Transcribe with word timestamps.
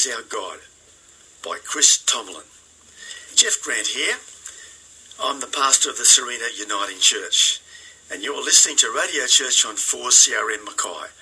Is 0.00 0.16
Our 0.16 0.22
God 0.22 0.60
by 1.44 1.58
Chris 1.62 1.98
Tomlin. 1.98 2.48
Jeff 3.36 3.60
Grant 3.62 3.88
here. 3.88 4.16
I'm 5.20 5.40
the 5.40 5.46
pastor 5.46 5.90
of 5.90 5.98
the 5.98 6.08
Sarina 6.08 6.48
Uniting 6.58 7.00
Church, 7.00 7.60
and 8.10 8.22
you're 8.22 8.42
listening 8.42 8.76
to 8.78 8.94
Radio 8.96 9.26
Church 9.26 9.66
on 9.66 9.74
4CRM 9.74 10.64
Mackay. 10.64 11.12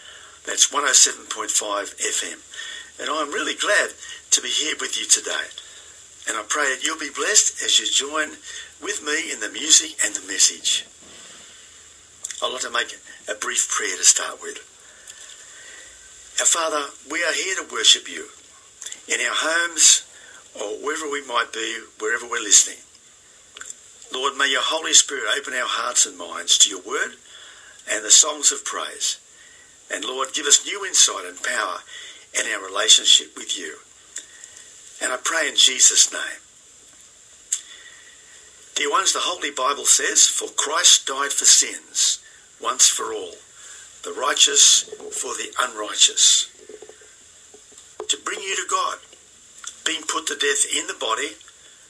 That's 0.46 0.70
107.5 0.70 1.26
FM. 1.98 2.38
And 3.00 3.10
I'm 3.10 3.32
really 3.32 3.54
glad 3.54 3.94
to 4.30 4.40
be 4.40 4.48
here 4.48 4.76
with 4.80 4.94
you 4.96 5.06
today. 5.06 5.50
And 6.28 6.36
I 6.38 6.44
pray 6.46 6.72
that 6.72 6.84
you'll 6.84 7.00
be 7.00 7.10
blessed 7.10 7.60
as 7.64 7.80
you 7.80 7.86
join 7.90 8.38
with 8.80 9.02
me 9.02 9.32
in 9.32 9.40
the 9.40 9.50
music 9.50 9.98
and 10.04 10.14
the 10.14 10.24
message. 10.28 10.86
I'd 12.40 12.52
like 12.52 12.62
to 12.62 12.70
make 12.70 12.94
a 13.28 13.34
brief 13.34 13.68
prayer 13.68 13.96
to 13.96 14.04
start 14.04 14.40
with. 14.40 14.62
Our 16.38 16.46
Father, 16.46 16.92
we 17.10 17.24
are 17.24 17.32
here 17.32 17.56
to 17.56 17.74
worship 17.74 18.08
you 18.08 18.28
in 19.08 19.20
our 19.20 19.34
homes 19.34 20.06
or 20.54 20.84
wherever 20.84 21.10
we 21.10 21.26
might 21.26 21.52
be, 21.52 21.78
wherever 21.98 22.26
we're 22.26 22.42
listening. 22.42 22.78
Lord, 24.12 24.36
may 24.36 24.50
your 24.50 24.62
Holy 24.62 24.92
Spirit 24.94 25.24
open 25.38 25.54
our 25.54 25.68
hearts 25.68 26.06
and 26.06 26.16
minds 26.16 26.58
to 26.58 26.70
your 26.70 26.80
word 26.80 27.16
and 27.90 28.04
the 28.04 28.10
songs 28.10 28.52
of 28.52 28.64
praise. 28.64 29.18
And 29.92 30.04
Lord, 30.04 30.32
give 30.32 30.46
us 30.46 30.64
new 30.64 30.84
insight 30.84 31.24
and 31.26 31.42
power 31.42 31.78
in 32.38 32.50
our 32.52 32.64
relationship 32.64 33.36
with 33.36 33.58
you. 33.58 33.76
And 35.02 35.12
I 35.12 35.18
pray 35.22 35.48
in 35.48 35.56
Jesus' 35.56 36.12
name. 36.12 36.42
Dear 38.74 38.90
ones, 38.90 39.12
the 39.12 39.20
Holy 39.22 39.50
Bible 39.50 39.86
says, 39.86 40.26
For 40.26 40.48
Christ 40.48 41.06
died 41.06 41.32
for 41.32 41.44
sins 41.44 42.20
once 42.60 42.88
for 42.88 43.12
all 43.12 43.34
the 44.04 44.12
righteous 44.12 44.82
for 44.82 45.34
the 45.34 45.52
unrighteous, 45.58 46.48
to 48.08 48.16
bring 48.16 48.40
you 48.40 48.56
to 48.56 48.66
God. 48.68 48.98
being 49.84 50.02
put 50.02 50.26
to 50.26 50.36
death 50.36 50.66
in 50.68 50.86
the 50.86 50.94
body, 51.00 51.30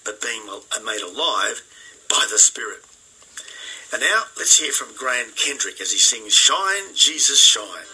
but 0.04 0.22
being 0.22 0.42
uh, 0.48 0.60
made 0.84 1.02
alive 1.02 1.62
by 2.08 2.24
the 2.30 2.38
Spirit. 2.38 2.84
And 3.92 4.00
now 4.02 4.24
let's 4.36 4.58
hear 4.60 4.70
from 4.70 4.94
Graham 4.96 5.32
Kendrick 5.34 5.80
as 5.80 5.90
he 5.90 5.98
sings 5.98 6.32
Shine, 6.34 6.94
Jesus, 6.94 7.40
Shine. 7.42 7.90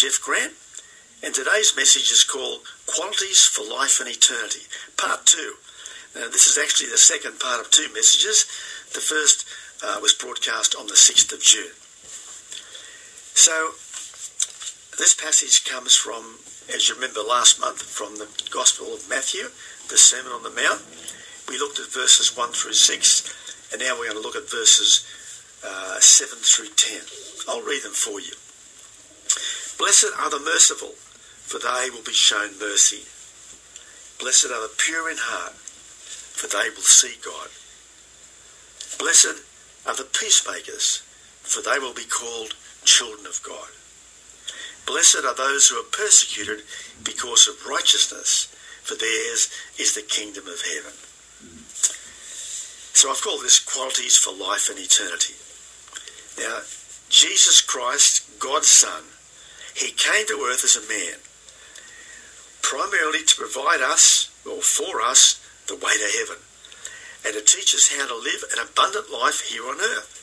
Jeff 0.00 0.18
Grant, 0.22 0.54
and 1.22 1.34
today's 1.34 1.76
message 1.76 2.10
is 2.10 2.24
called 2.24 2.64
Qualities 2.86 3.44
for 3.44 3.68
Life 3.68 4.00
and 4.00 4.08
Eternity, 4.08 4.64
Part 4.96 5.26
2. 5.26 5.52
Now, 6.16 6.28
this 6.32 6.46
is 6.46 6.56
actually 6.56 6.88
the 6.88 6.96
second 6.96 7.38
part 7.38 7.60
of 7.60 7.70
two 7.70 7.92
messages. 7.92 8.48
The 8.94 9.04
first 9.04 9.44
uh, 9.84 10.00
was 10.00 10.14
broadcast 10.14 10.74
on 10.74 10.86
the 10.86 10.96
6th 10.96 11.34
of 11.36 11.42
June. 11.44 11.76
So, 13.36 13.76
this 14.96 15.12
passage 15.12 15.68
comes 15.68 15.94
from, 15.94 16.40
as 16.72 16.88
you 16.88 16.94
remember 16.94 17.20
last 17.20 17.60
month, 17.60 17.82
from 17.82 18.16
the 18.16 18.28
Gospel 18.48 18.94
of 18.94 19.06
Matthew, 19.06 19.52
the 19.92 20.00
Sermon 20.00 20.32
on 20.32 20.44
the 20.44 20.56
Mount. 20.56 20.80
We 21.46 21.58
looked 21.58 21.78
at 21.78 21.92
verses 21.92 22.34
1 22.34 22.52
through 22.52 22.72
6, 22.72 23.68
and 23.76 23.82
now 23.82 24.00
we're 24.00 24.08
going 24.08 24.16
to 24.16 24.24
look 24.24 24.40
at 24.40 24.48
verses 24.48 25.04
uh, 25.60 26.00
7 26.00 26.38
through 26.40 26.72
10. 26.72 27.04
I'll 27.52 27.60
read 27.60 27.82
them 27.82 27.92
for 27.92 28.18
you. 28.18 28.32
Blessed 29.80 30.12
are 30.18 30.28
the 30.28 30.38
merciful, 30.38 30.92
for 31.48 31.58
they 31.58 31.88
will 31.88 32.04
be 32.04 32.12
shown 32.12 32.58
mercy. 32.60 33.00
Blessed 34.20 34.52
are 34.52 34.60
the 34.60 34.74
pure 34.76 35.10
in 35.10 35.16
heart, 35.18 35.54
for 35.54 36.48
they 36.48 36.68
will 36.68 36.84
see 36.84 37.16
God. 37.24 37.48
Blessed 39.00 39.40
are 39.88 39.96
the 39.96 40.04
peacemakers, 40.04 41.00
for 41.40 41.62
they 41.62 41.78
will 41.78 41.94
be 41.94 42.04
called 42.04 42.52
children 42.84 43.24
of 43.24 43.40
God. 43.42 43.72
Blessed 44.84 45.24
are 45.24 45.34
those 45.34 45.68
who 45.68 45.80
are 45.80 45.96
persecuted 45.96 46.60
because 47.02 47.48
of 47.48 47.66
righteousness, 47.66 48.52
for 48.82 48.96
theirs 48.96 49.48
is 49.78 49.94
the 49.94 50.02
kingdom 50.02 50.44
of 50.46 50.60
heaven. 50.60 50.92
So 52.92 53.10
I've 53.10 53.22
called 53.22 53.40
this 53.40 53.58
qualities 53.58 54.18
for 54.18 54.36
life 54.36 54.68
and 54.68 54.78
eternity. 54.78 55.40
Now, 56.36 56.60
Jesus 57.08 57.62
Christ, 57.62 58.28
God's 58.38 58.68
Son, 58.68 59.04
he 59.74 59.92
came 59.92 60.26
to 60.26 60.46
earth 60.50 60.64
as 60.64 60.76
a 60.76 60.88
man, 60.88 61.18
primarily 62.62 63.24
to 63.24 63.36
provide 63.36 63.80
us, 63.80 64.30
or 64.44 64.62
for 64.62 65.00
us, 65.00 65.40
the 65.68 65.76
way 65.76 65.96
to 65.96 66.18
heaven, 66.18 66.42
and 67.24 67.34
to 67.34 67.42
teach 67.42 67.74
us 67.74 67.94
how 67.96 68.06
to 68.06 68.14
live 68.14 68.44
an 68.52 68.58
abundant 68.58 69.10
life 69.10 69.40
here 69.48 69.64
on 69.64 69.80
earth. 69.80 70.16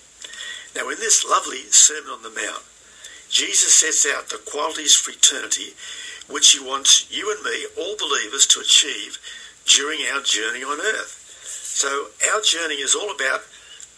Now, 0.76 0.90
in 0.90 1.00
this 1.00 1.26
lovely 1.26 1.64
Sermon 1.72 2.12
on 2.12 2.24
the 2.24 2.30
Mount, 2.30 2.64
Jesus 3.30 3.80
sets 3.80 4.06
out 4.06 4.30
the 4.30 4.38
qualities 4.38 4.96
for 4.96 5.12
eternity 5.12 5.74
which 6.30 6.52
he 6.52 6.60
wants 6.60 7.10
you 7.10 7.32
and 7.32 7.44
me, 7.44 7.66
all 7.78 7.96
believers, 7.98 8.46
to 8.48 8.60
achieve 8.60 9.18
during 9.66 10.00
our 10.14 10.22
journey 10.22 10.64
on 10.64 10.80
earth. 10.80 11.24
So, 11.44 12.08
our 12.34 12.42
journey 12.42 12.76
is 12.76 12.96
all 12.96 13.12
about 13.12 13.42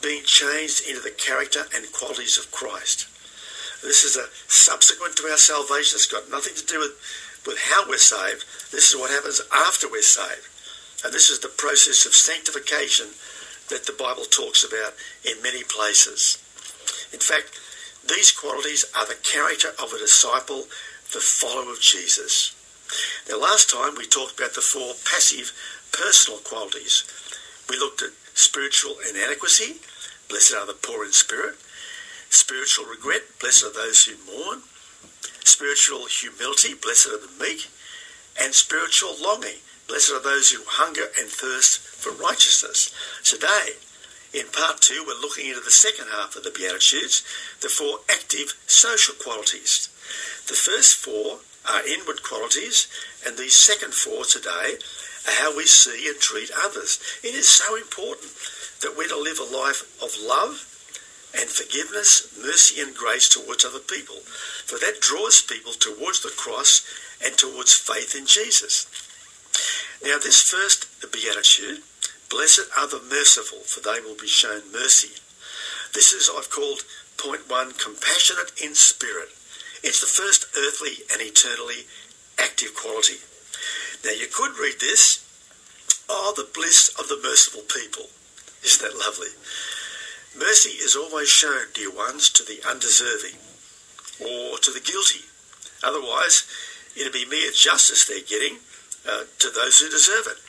being 0.01 0.23
changed 0.23 0.87
into 0.87 1.01
the 1.01 1.11
character 1.11 1.65
and 1.75 1.91
qualities 1.91 2.37
of 2.37 2.51
Christ. 2.51 3.08
This 3.81 4.03
is 4.03 4.17
a 4.17 4.27
subsequent 4.47 5.15
to 5.17 5.27
our 5.27 5.37
salvation. 5.37 5.95
It's 5.95 6.05
got 6.05 6.29
nothing 6.29 6.55
to 6.55 6.65
do 6.65 6.79
with, 6.79 6.99
with 7.47 7.59
how 7.59 7.87
we're 7.87 7.97
saved. 7.97 8.45
This 8.71 8.91
is 8.91 8.99
what 8.99 9.11
happens 9.11 9.41
after 9.53 9.89
we're 9.89 10.01
saved. 10.01 10.47
And 11.03 11.13
this 11.13 11.29
is 11.29 11.39
the 11.39 11.47
process 11.47 12.05
of 12.05 12.13
sanctification 12.13 13.07
that 13.69 13.85
the 13.85 13.95
Bible 13.95 14.25
talks 14.25 14.63
about 14.63 14.93
in 15.23 15.41
many 15.41 15.63
places. 15.63 16.37
In 17.13 17.19
fact, 17.19 17.57
these 18.07 18.31
qualities 18.31 18.85
are 18.97 19.05
the 19.07 19.19
character 19.23 19.69
of 19.81 19.93
a 19.93 19.99
disciple, 19.99 20.67
the 21.13 21.23
follower 21.23 21.71
of 21.71 21.81
Jesus. 21.81 22.55
Now, 23.29 23.39
last 23.39 23.69
time 23.69 23.95
we 23.95 24.05
talked 24.05 24.37
about 24.37 24.55
the 24.55 24.61
four 24.61 24.93
passive 25.05 25.53
personal 25.91 26.39
qualities. 26.39 27.03
We 27.69 27.77
looked 27.77 28.01
at 28.01 28.11
spiritual 28.33 28.95
inadequacy, 29.07 29.77
blessed 30.27 30.55
are 30.55 30.65
the 30.65 30.73
poor 30.73 31.05
in 31.05 31.11
spirit, 31.11 31.55
spiritual 32.29 32.85
regret, 32.85 33.21
blessed 33.39 33.65
are 33.65 33.73
those 33.73 34.05
who 34.05 34.15
mourn, 34.31 34.61
spiritual 35.43 36.05
humility, 36.05 36.73
blessed 36.73 37.07
are 37.07 37.19
the 37.19 37.43
meek, 37.43 37.67
and 38.41 38.53
spiritual 38.53 39.15
longing, 39.21 39.59
blessed 39.87 40.11
are 40.11 40.21
those 40.21 40.51
who 40.51 40.61
hunger 40.65 41.09
and 41.19 41.29
thirst 41.29 41.79
for 41.79 42.11
righteousness. 42.11 42.93
Today, 43.23 43.75
in 44.33 44.45
part 44.53 44.79
two, 44.79 45.03
we're 45.05 45.19
looking 45.19 45.47
into 45.47 45.61
the 45.61 45.71
second 45.71 46.05
half 46.11 46.35
of 46.35 46.43
the 46.43 46.51
Beatitudes, 46.51 47.23
the 47.61 47.69
four 47.69 47.99
active 48.09 48.53
social 48.67 49.15
qualities. 49.15 49.89
The 50.47 50.53
first 50.53 50.95
four 50.95 51.39
are 51.67 51.87
inward 51.87 52.21
qualities, 52.23 52.87
and 53.25 53.37
the 53.37 53.49
second 53.49 53.93
four 53.93 54.23
today 54.25 54.77
are 55.27 55.41
how 55.41 55.57
we 55.57 55.65
see 55.65 56.07
and 56.07 56.19
treat 56.19 56.51
others. 56.63 56.99
It 57.23 57.33
is 57.33 57.49
so 57.49 57.75
important 57.75 58.31
that 58.81 58.95
we're 58.95 59.09
to 59.09 59.19
live 59.19 59.39
a 59.39 59.43
life 59.43 59.81
of 60.01 60.15
love 60.21 60.78
and 61.33 61.49
forgiveness, 61.49 62.35
mercy, 62.41 62.81
and 62.81 62.95
grace 62.95 63.29
towards 63.29 63.65
other 63.65 63.79
people. 63.79 64.17
For 64.65 64.79
that 64.79 65.01
draws 65.01 65.41
people 65.41 65.73
towards 65.73 66.21
the 66.21 66.33
cross 66.35 66.81
and 67.23 67.37
towards 67.37 67.73
faith 67.73 68.15
in 68.15 68.25
Jesus. 68.25 68.87
Now, 70.03 70.17
this 70.17 70.41
first 70.41 70.87
beatitude 71.11 71.83
Blessed 72.29 72.69
are 72.77 72.87
the 72.87 73.01
merciful, 73.09 73.57
for 73.65 73.81
they 73.81 73.99
will 74.01 74.15
be 74.15 74.27
shown 74.27 74.71
mercy. 74.71 75.17
This 75.93 76.13
is, 76.13 76.29
I've 76.29 76.51
called 76.51 76.85
point 77.17 77.49
one, 77.49 77.73
compassionate 77.73 78.53
in 78.61 78.75
spirit. 78.75 79.29
It's 79.81 79.99
the 79.99 80.05
first 80.05 80.45
earthly 80.55 81.03
and 81.11 81.21
eternally 81.21 81.89
active 82.37 82.75
quality. 82.75 83.17
Now, 84.05 84.11
you 84.11 84.27
could 84.31 84.59
read 84.61 84.79
this, 84.79 85.25
oh, 86.07 86.33
the 86.37 86.47
bliss 86.53 86.93
of 86.99 87.09
the 87.09 87.19
merciful 87.21 87.65
people. 87.65 88.13
Isn't 88.63 88.85
that 88.85 88.99
lovely? 88.99 89.33
Mercy 90.39 90.79
is 90.79 90.95
always 90.95 91.27
shown, 91.27 91.67
dear 91.73 91.91
ones, 91.91 92.29
to 92.29 92.43
the 92.43 92.61
undeserving 92.65 93.35
or 94.21 94.57
to 94.59 94.71
the 94.71 94.79
guilty. 94.79 95.25
Otherwise, 95.83 96.47
it'd 96.95 97.11
be 97.11 97.25
mere 97.25 97.51
justice 97.51 98.05
they're 98.05 98.21
getting 98.21 98.59
uh, 99.07 99.23
to 99.39 99.49
those 99.49 99.79
who 99.79 99.89
deserve 99.89 100.27
it. 100.27 100.39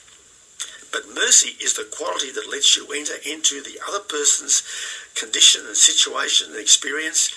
But 0.92 1.14
mercy 1.14 1.56
is 1.62 1.74
the 1.74 1.84
quality 1.90 2.30
that 2.32 2.50
lets 2.50 2.76
you 2.76 2.86
enter 2.92 3.14
into 3.26 3.62
the 3.62 3.78
other 3.88 4.00
person's 4.00 4.62
condition 5.14 5.66
and 5.66 5.76
situation 5.76 6.50
and 6.50 6.60
experience, 6.60 7.30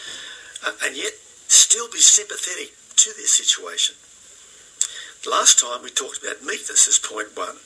uh, 0.65 0.72
and 0.86 0.95
yet 0.95 1.13
still 1.48 1.89
be 1.89 2.00
sympathetic 2.00 2.74
to 2.98 3.13
their 3.13 3.27
situation. 3.27 3.95
Last 5.25 5.60
time 5.60 5.83
we 5.83 5.89
talked 5.89 6.24
about 6.24 6.43
meekness 6.43 6.88
as 6.88 7.00
point 7.00 7.36
one. 7.36 7.57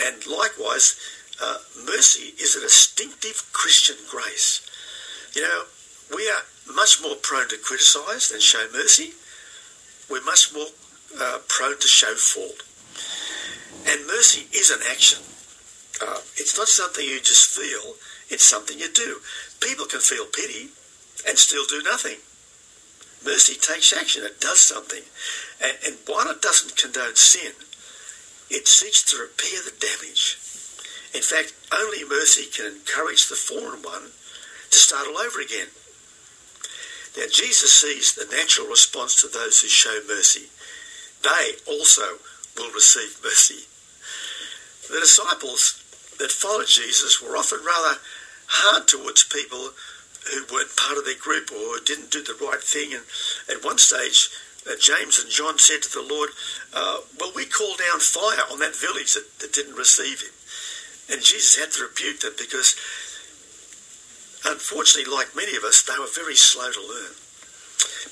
And 0.00 0.26
likewise, 0.26 0.96
uh, 1.40 1.58
mercy 1.86 2.34
is 2.40 2.56
a 2.56 2.60
distinctive 2.60 3.48
Christian 3.52 3.96
grace. 4.10 4.62
You 5.34 5.42
know, 5.42 5.64
we 6.14 6.28
are 6.28 6.74
much 6.74 7.00
more 7.02 7.16
prone 7.16 7.48
to 7.48 7.56
criticise 7.58 8.28
than 8.28 8.40
show 8.40 8.66
mercy. 8.72 9.12
We're 10.10 10.24
much 10.24 10.52
more 10.54 10.66
uh, 11.20 11.38
prone 11.48 11.78
to 11.78 11.88
show 11.88 12.14
fault. 12.14 12.62
And 13.86 14.06
mercy 14.06 14.48
is 14.52 14.70
an 14.70 14.80
action. 14.90 15.22
Uh, 16.00 16.20
it's 16.36 16.56
not 16.56 16.68
something 16.68 17.04
you 17.04 17.20
just 17.20 17.50
feel, 17.50 17.96
it's 18.28 18.44
something 18.44 18.78
you 18.78 18.90
do. 18.92 19.18
People 19.60 19.86
can 19.86 20.00
feel 20.00 20.26
pity 20.26 20.70
and 21.26 21.38
still 21.38 21.64
do 21.66 21.82
nothing. 21.82 22.18
Mercy 23.24 23.54
takes 23.54 23.92
action, 23.92 24.22
it 24.24 24.40
does 24.40 24.60
something. 24.60 25.02
And, 25.60 25.76
and 25.86 25.96
while 26.06 26.30
it 26.30 26.40
doesn't 26.40 26.76
condone 26.76 27.16
sin, 27.16 27.52
it 28.50 28.68
seeks 28.68 29.02
to 29.10 29.18
repair 29.18 29.60
the 29.64 29.74
damage. 29.78 30.38
In 31.14 31.22
fact, 31.22 31.54
only 31.72 32.04
mercy 32.04 32.44
can 32.46 32.66
encourage 32.66 33.28
the 33.28 33.36
fallen 33.36 33.82
one 33.82 34.12
to 34.70 34.76
start 34.76 35.06
all 35.08 35.18
over 35.18 35.40
again. 35.40 35.68
Now, 37.16 37.24
Jesus 37.32 37.72
sees 37.72 38.14
the 38.14 38.28
natural 38.30 38.68
response 38.68 39.14
to 39.16 39.28
those 39.28 39.60
who 39.60 39.68
show 39.68 40.00
mercy. 40.06 40.50
They 41.22 41.52
also 41.66 42.18
will 42.56 42.70
receive 42.72 43.18
mercy. 43.22 43.66
The 44.92 45.00
disciples 45.00 45.82
that 46.18 46.30
followed 46.30 46.66
Jesus 46.66 47.20
were 47.20 47.36
often 47.36 47.60
rather 47.64 47.98
hard 48.46 48.88
towards 48.88 49.24
people 49.24 49.70
who 50.30 50.44
weren't 50.52 50.76
part 50.76 50.98
of 50.98 51.04
their 51.04 51.18
group 51.18 51.50
or 51.52 51.80
didn't 51.84 52.10
do 52.10 52.22
the 52.22 52.36
right 52.40 52.62
thing. 52.62 52.92
And 52.92 53.04
at 53.48 53.64
one 53.64 53.78
stage, 53.78 54.28
uh, 54.68 54.74
James 54.78 55.18
and 55.18 55.30
John 55.30 55.58
said 55.58 55.82
to 55.82 55.92
the 55.92 56.02
Lord, 56.02 56.30
uh, 56.74 56.98
Well, 57.18 57.32
we 57.34 57.46
call 57.46 57.76
down 57.76 58.00
fire 58.00 58.44
on 58.50 58.58
that 58.60 58.76
village 58.76 59.14
that, 59.14 59.38
that 59.40 59.52
didn't 59.52 59.76
receive 59.76 60.20
him. 60.20 60.32
And 61.10 61.22
Jesus 61.22 61.56
had 61.56 61.72
to 61.72 61.88
rebuke 61.88 62.20
them 62.20 62.36
because, 62.36 62.76
unfortunately, 64.44 65.10
like 65.10 65.34
many 65.34 65.56
of 65.56 65.64
us, 65.64 65.82
they 65.82 65.98
were 65.98 66.12
very 66.12 66.36
slow 66.36 66.70
to 66.70 66.80
learn. 66.80 67.16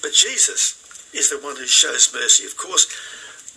But 0.01 0.17
Jesus 0.17 0.81
is 1.13 1.31
the 1.31 1.39
one 1.39 1.57
who 1.57 1.67
shows 1.67 2.13
mercy. 2.13 2.45
Of 2.45 2.57
course, 2.57 2.89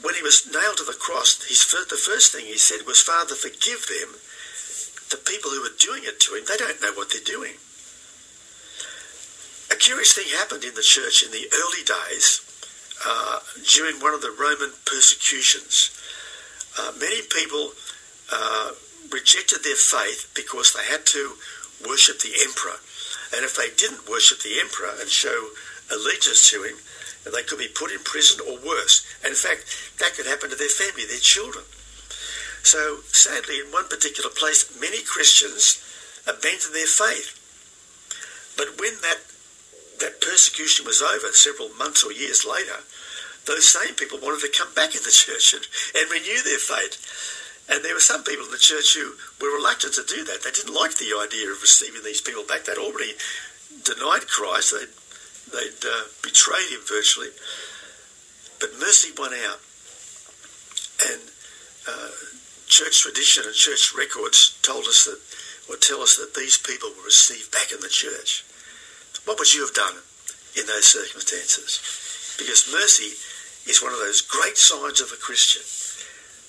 when 0.01 0.15
he 0.15 0.21
was 0.21 0.47
nailed 0.51 0.77
to 0.77 0.83
the 0.83 0.97
cross, 0.99 1.43
his, 1.47 1.63
the 1.67 1.95
first 1.95 2.31
thing 2.31 2.45
he 2.45 2.57
said 2.57 2.85
was, 2.85 3.01
Father, 3.01 3.35
forgive 3.35 3.87
them. 3.87 4.15
The 5.11 5.23
people 5.23 5.51
who 5.51 5.63
are 5.63 5.79
doing 5.79 6.03
it 6.03 6.19
to 6.21 6.35
him, 6.35 6.43
they 6.47 6.57
don't 6.57 6.81
know 6.81 6.93
what 6.93 7.09
they're 7.11 7.25
doing. 7.25 7.55
A 9.71 9.75
curious 9.75 10.13
thing 10.13 10.27
happened 10.37 10.63
in 10.63 10.75
the 10.75 10.85
church 10.85 11.23
in 11.23 11.31
the 11.31 11.47
early 11.53 11.83
days 11.83 12.41
uh, 13.05 13.39
during 13.73 13.99
one 14.01 14.13
of 14.13 14.21
the 14.21 14.31
Roman 14.31 14.71
persecutions. 14.85 15.91
Uh, 16.77 16.91
many 16.99 17.21
people 17.27 17.71
uh, 18.31 18.71
rejected 19.11 19.63
their 19.63 19.75
faith 19.75 20.31
because 20.35 20.73
they 20.73 20.85
had 20.85 21.05
to 21.07 21.35
worship 21.85 22.19
the 22.19 22.33
emperor. 22.41 22.79
And 23.35 23.45
if 23.45 23.55
they 23.55 23.69
didn't 23.75 24.09
worship 24.09 24.39
the 24.39 24.59
emperor 24.59 24.93
and 24.99 25.09
show 25.09 25.49
allegiance 25.91 26.49
to 26.51 26.63
him, 26.63 26.77
they 27.25 27.43
could 27.43 27.59
be 27.59 27.67
put 27.67 27.91
in 27.91 27.99
prison 27.99 28.41
or 28.47 28.57
worse. 28.57 29.05
And 29.23 29.31
in 29.31 29.35
fact, 29.35 29.65
that 29.99 30.15
could 30.15 30.25
happen 30.25 30.49
to 30.49 30.55
their 30.55 30.71
family, 30.71 31.05
their 31.05 31.21
children. 31.21 31.65
So 32.63 32.99
sadly, 33.11 33.59
in 33.59 33.71
one 33.71 33.87
particular 33.87 34.29
place, 34.29 34.65
many 34.79 35.01
Christians 35.03 35.81
abandoned 36.27 36.73
their 36.73 36.89
faith. 36.89 37.35
But 38.57 38.79
when 38.79 38.99
that 39.01 39.19
that 39.99 40.21
persecution 40.21 40.85
was 40.85 41.01
over 41.01 41.27
several 41.33 41.69
months 41.75 42.03
or 42.03 42.11
years 42.11 42.45
later, 42.47 42.79
those 43.45 43.67
same 43.67 43.95
people 43.95 44.19
wanted 44.21 44.39
to 44.41 44.57
come 44.57 44.73
back 44.73 44.95
in 44.95 45.03
the 45.03 45.11
church 45.15 45.53
and, 45.53 45.65
and 45.95 46.11
renew 46.11 46.41
their 46.43 46.59
faith. 46.59 46.95
And 47.69 47.85
there 47.85 47.93
were 47.93 48.01
some 48.01 48.23
people 48.23 48.45
in 48.45 48.51
the 48.51 48.57
church 48.57 48.97
who 48.97 49.13
were 49.39 49.53
reluctant 49.55 49.93
to 49.93 50.03
do 50.03 50.25
that. 50.25 50.41
They 50.43 50.51
didn't 50.51 50.73
like 50.73 50.97
the 50.97 51.13
idea 51.13 51.51
of 51.51 51.61
receiving 51.61 52.01
these 52.03 52.21
people 52.21 52.43
back. 52.43 52.65
They'd 52.65 52.81
already 52.81 53.13
denied 53.85 54.25
Christ. 54.25 54.73
They'd, 54.73 54.89
they'd 55.53 55.85
uh, 55.85 56.09
betrayed 56.23 56.73
him 56.73 56.81
virtually. 56.81 57.29
But 58.59 58.73
mercy 58.79 59.13
won 59.17 59.33
out. 59.45 59.61
And 61.13 61.21
uh, 61.87 62.11
church 62.65 63.01
tradition 63.05 63.45
and 63.45 63.53
church 63.53 63.93
records 63.95 64.57
told 64.61 64.85
us 64.85 65.05
that, 65.05 65.21
or 65.71 65.77
tell 65.77 66.01
us 66.01 66.17
that 66.17 66.33
these 66.33 66.57
people 66.57 66.89
were 66.97 67.05
received 67.05 67.51
back 67.51 67.71
in 67.71 67.79
the 67.81 67.89
church. 67.89 68.43
What 69.25 69.37
would 69.37 69.53
you 69.53 69.61
have 69.61 69.75
done 69.75 69.93
in 70.57 70.65
those 70.65 70.89
circumstances? 70.89 71.77
Because 72.37 72.65
mercy 72.73 73.13
is 73.69 73.81
one 73.81 73.93
of 73.93 73.99
those 73.99 74.21
great 74.21 74.57
signs 74.57 75.01
of 75.01 75.11
a 75.13 75.21
Christian. 75.21 75.61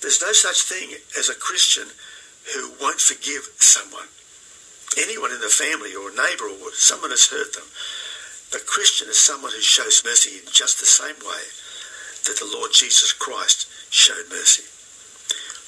There's 0.00 0.22
no 0.22 0.32
such 0.32 0.62
thing 0.62 0.96
as 1.18 1.28
a 1.28 1.34
Christian 1.34 1.88
who 2.54 2.72
won't 2.80 3.00
forgive 3.00 3.52
someone. 3.60 4.08
Anyone 4.96 5.30
in 5.30 5.40
the 5.40 5.52
family 5.52 5.94
or 5.94 6.10
a 6.10 6.16
neighbour 6.16 6.48
or 6.48 6.72
someone 6.72 7.10
has 7.10 7.28
hurt 7.28 7.52
them. 7.52 7.68
A 8.56 8.64
Christian 8.64 9.08
is 9.08 9.20
someone 9.20 9.52
who 9.52 9.60
shows 9.60 10.02
mercy 10.04 10.40
in 10.40 10.50
just 10.50 10.80
the 10.80 10.88
same 10.88 11.20
way 11.22 11.44
that 12.26 12.40
the 12.40 12.50
Lord 12.50 12.72
Jesus 12.72 13.12
Christ 13.12 13.68
showed 13.90 14.26
mercy. 14.28 14.64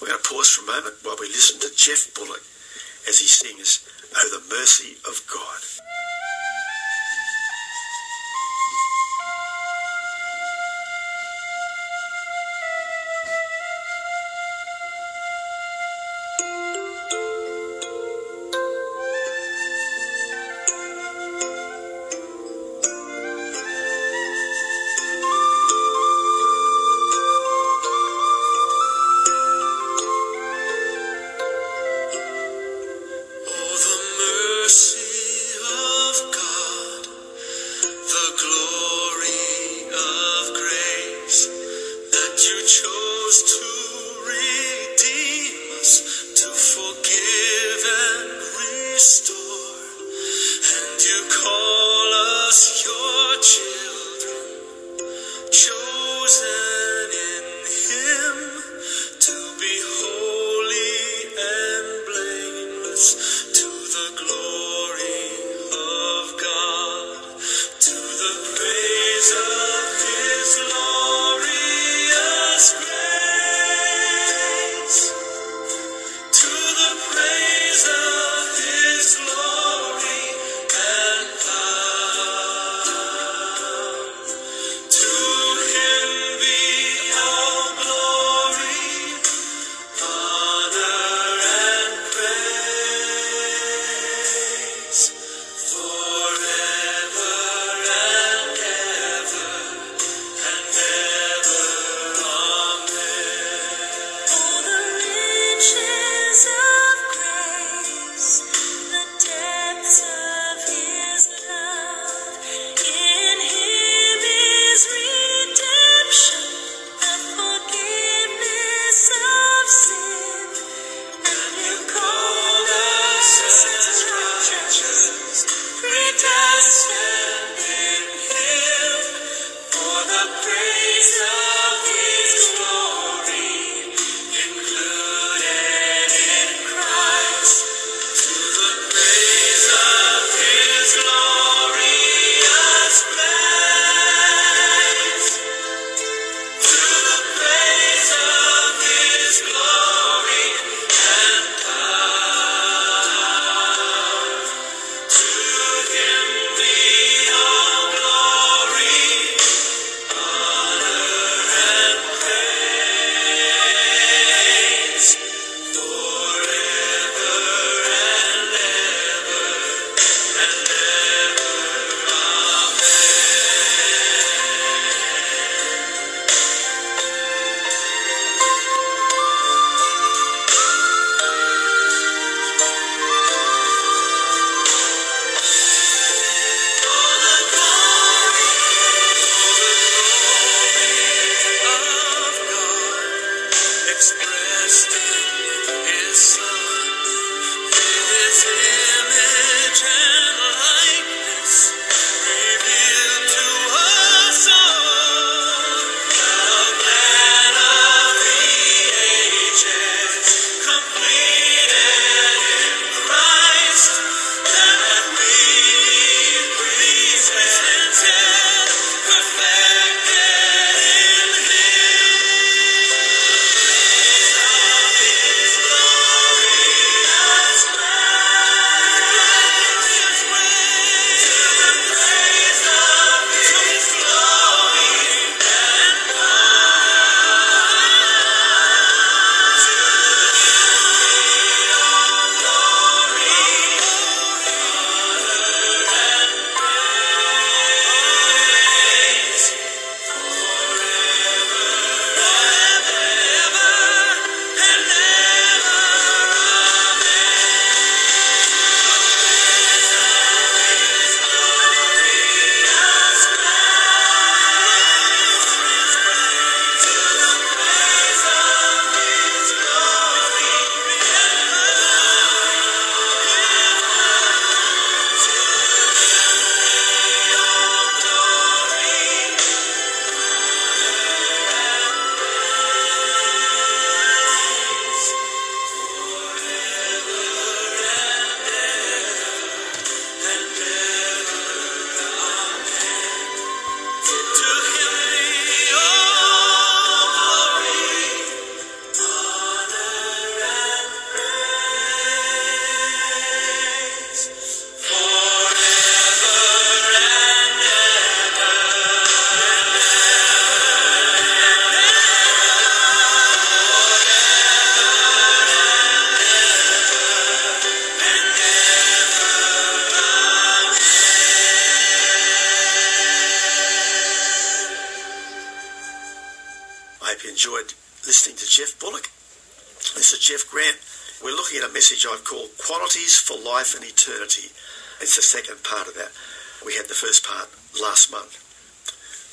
We're 0.01 0.09
going 0.09 0.23
to 0.23 0.29
pause 0.29 0.51
for 0.51 0.65
a 0.65 0.75
moment 0.75 0.97
while 1.05 1.17
we 1.21 1.29
listen 1.29 1.61
to 1.61 1.71
Geoff 1.77 2.11
Bullock 2.15 2.43
as 3.07 3.21
he 3.21 3.29
sings, 3.29 3.87
Oh, 4.17 4.29
the 4.29 4.55
Mercy 4.55 4.97
of 5.07 5.23
God. 5.31 5.61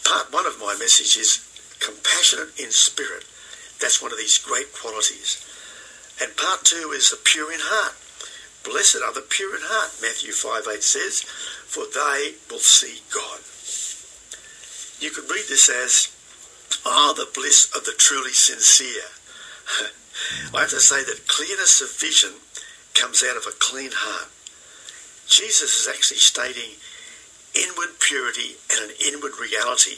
Part 0.10 0.34
one 0.34 0.48
of 0.48 0.60
my 0.60 0.76
message 0.80 1.22
is 1.22 1.38
compassionate 1.78 2.58
in 2.58 2.72
spirit. 2.72 3.26
That's 3.80 4.02
one 4.02 4.12
of 4.12 4.18
these 4.18 4.40
great 4.40 4.74
qualities. 4.74 5.38
And 6.20 6.36
part 6.36 6.66
two 6.66 6.90
is 6.98 7.12
the 7.12 7.22
pure 7.24 7.54
in 7.54 7.60
heart. 7.62 7.94
Blessed 8.66 9.06
are 9.06 9.14
the 9.14 9.22
pure 9.22 9.56
in 9.56 9.62
heart, 9.62 10.02
Matthew 10.02 10.32
5 10.34 10.66
8 10.66 10.82
says, 10.82 11.22
for 11.22 11.86
they 11.94 12.34
will 12.50 12.58
see 12.58 13.06
God. 13.14 13.46
You 14.98 15.14
could 15.14 15.30
read 15.30 15.46
this 15.48 15.70
as, 15.70 16.10
Ah, 16.86 17.12
oh, 17.12 17.14
the 17.14 17.30
bliss 17.32 17.70
of 17.78 17.86
the 17.86 17.94
truly 17.96 18.34
sincere. 18.34 19.14
I 20.58 20.62
have 20.62 20.72
to 20.72 20.82
say 20.82 21.04
that 21.04 21.28
clearness 21.28 21.82
of 21.82 21.94
vision 21.94 22.34
comes 22.96 23.24
out 23.24 23.38
of 23.38 23.46
a 23.46 23.54
clean 23.60 23.92
heart. 23.94 24.30
Jesus 25.28 25.86
is 25.86 25.88
actually 25.88 26.18
stating 26.18 26.82
inward 27.56 28.00
purity 28.00 28.58
and 28.72 28.90
an 28.90 28.96
inward 29.00 29.38
reality 29.40 29.98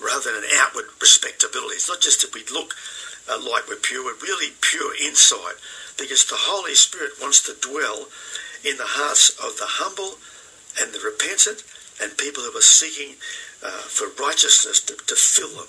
rather 0.00 0.32
than 0.32 0.44
an 0.44 0.50
outward 0.60 0.86
respectability. 1.00 1.76
It's 1.76 1.88
not 1.88 2.00
just 2.00 2.20
that 2.20 2.34
we 2.34 2.44
look 2.52 2.74
uh, 3.28 3.38
like 3.40 3.68
we're 3.68 3.76
pure, 3.80 4.04
we're 4.04 4.20
really 4.22 4.52
pure 4.60 4.92
inside 5.04 5.56
because 5.98 6.26
the 6.26 6.38
Holy 6.38 6.74
Spirit 6.74 7.12
wants 7.20 7.42
to 7.42 7.56
dwell 7.60 8.08
in 8.64 8.76
the 8.76 8.98
hearts 8.98 9.30
of 9.40 9.56
the 9.56 9.80
humble 9.80 10.18
and 10.80 10.92
the 10.92 11.00
repentant 11.00 11.64
and 12.02 12.18
people 12.18 12.42
who 12.42 12.56
are 12.56 12.60
seeking 12.60 13.16
uh, 13.64 13.88
for 13.88 14.08
righteousness 14.22 14.80
to, 14.80 14.94
to 15.06 15.16
fill 15.16 15.56
them. 15.56 15.68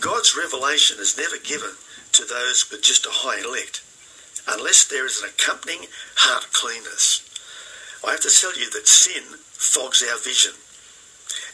God's 0.00 0.36
revelation 0.36 0.98
is 1.00 1.18
never 1.18 1.36
given 1.38 1.76
to 2.12 2.24
those 2.24 2.70
with 2.70 2.82
just 2.82 3.06
a 3.06 3.10
high 3.10 3.38
intellect 3.38 3.82
unless 4.48 4.84
there 4.84 5.06
is 5.06 5.22
an 5.22 5.28
accompanying 5.28 5.86
heart 6.16 6.52
cleanness. 6.52 7.22
I 8.04 8.10
have 8.12 8.20
to 8.20 8.30
tell 8.30 8.58
you 8.58 8.68
that 8.70 8.88
sin 8.88 9.22
fogs 9.38 10.02
our 10.02 10.18
vision. 10.18 10.52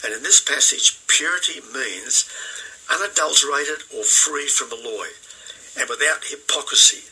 And 0.05 0.15
in 0.15 0.23
this 0.23 0.41
passage, 0.41 0.99
purity 1.07 1.61
means 1.61 2.25
unadulterated 2.89 3.85
or 3.95 4.03
free 4.03 4.49
from 4.49 4.73
alloy 4.73 5.13
and 5.79 5.89
without 5.89 6.25
hypocrisy. 6.25 7.05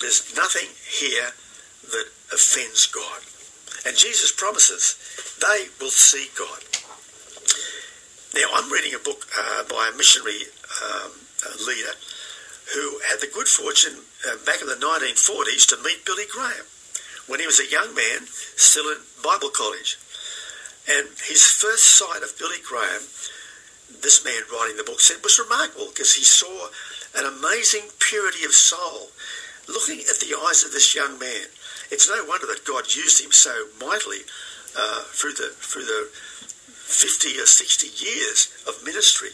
There's 0.00 0.34
nothing 0.34 0.68
here 0.82 1.30
that 1.92 2.06
offends 2.32 2.86
God. 2.86 3.22
And 3.86 3.96
Jesus 3.96 4.32
promises 4.32 4.98
they 5.40 5.66
will 5.80 5.94
see 5.94 6.28
God. 6.36 6.58
Now, 8.34 8.50
I'm 8.54 8.72
reading 8.72 8.94
a 8.94 8.98
book 8.98 9.26
uh, 9.38 9.62
by 9.70 9.90
a 9.92 9.96
missionary 9.96 10.50
um, 10.82 11.12
leader 11.66 11.94
who 12.74 12.98
had 13.06 13.20
the 13.20 13.30
good 13.32 13.46
fortune 13.46 14.02
uh, 14.26 14.36
back 14.44 14.60
in 14.60 14.66
the 14.66 14.74
1940s 14.74 15.68
to 15.68 15.76
meet 15.84 16.04
Billy 16.04 16.24
Graham 16.32 16.66
when 17.26 17.40
he 17.40 17.46
was 17.46 17.60
a 17.60 17.70
young 17.70 17.94
man 17.94 18.26
still 18.56 18.90
in 18.90 18.98
Bible 19.22 19.50
college. 19.50 19.98
And 20.88 21.08
his 21.26 21.44
first 21.44 21.96
sight 21.96 22.22
of 22.22 22.38
Billy 22.38 22.60
Graham 22.62 23.02
this 24.02 24.24
man 24.24 24.42
writing 24.52 24.76
the 24.76 24.84
book 24.84 25.00
said 25.00 25.22
was 25.22 25.38
remarkable 25.38 25.88
because 25.88 26.14
he 26.14 26.24
saw 26.24 26.68
an 27.16 27.24
amazing 27.24 27.88
purity 27.98 28.44
of 28.44 28.52
soul 28.52 29.10
looking 29.68 30.00
at 30.00 30.20
the 30.20 30.36
eyes 30.46 30.64
of 30.64 30.72
this 30.72 30.94
young 30.94 31.18
man. 31.18 31.48
It's 31.90 32.08
no 32.08 32.24
wonder 32.28 32.46
that 32.46 32.64
God 32.64 32.94
used 32.94 33.24
him 33.24 33.32
so 33.32 33.68
mightily 33.80 34.28
uh, 34.76 35.02
through 35.08 35.34
the 35.34 35.54
through 35.56 35.84
the 35.84 36.08
50 36.12 37.40
or 37.40 37.46
60 37.46 38.04
years 38.04 38.52
of 38.68 38.84
ministry. 38.84 39.30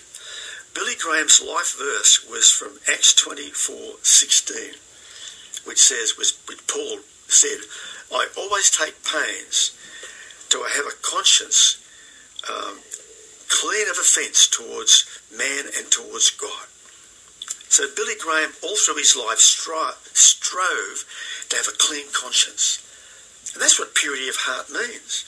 Billy 0.75 0.95
Graham's 0.95 1.43
life 1.43 1.75
verse 1.77 2.25
was 2.31 2.51
from 2.51 2.79
Acts 2.87 3.15
24:16, 3.15 4.79
which 5.67 5.83
says, 5.83 6.17
which 6.17 6.35
Paul 6.69 7.01
said, 7.33 7.61
"I 8.13 8.29
always 8.37 8.71
take 8.71 9.05
pains 9.05 9.73
to 10.51 10.63
have 10.63 10.87
a 10.87 10.97
conscience 11.03 11.79
um, 12.49 12.79
clean 13.49 13.89
of 13.91 13.99
offence 13.99 14.47
towards 14.49 15.05
man 15.37 15.67
and 15.77 15.91
towards 15.91 16.31
God. 16.31 16.67
So 17.69 17.87
Billy 17.95 18.15
Graham, 18.19 18.53
all 18.63 18.77
through 18.77 18.97
his 18.97 19.17
life, 19.17 19.39
stri- 19.39 19.99
strove 20.17 21.05
to 21.51 21.57
have 21.57 21.69
a 21.69 21.77
clean 21.79 22.07
conscience. 22.13 22.83
And 23.53 23.63
that's 23.63 23.79
what 23.79 23.95
purity 23.95 24.29
of 24.29 24.37
heart 24.39 24.71
means. 24.71 25.27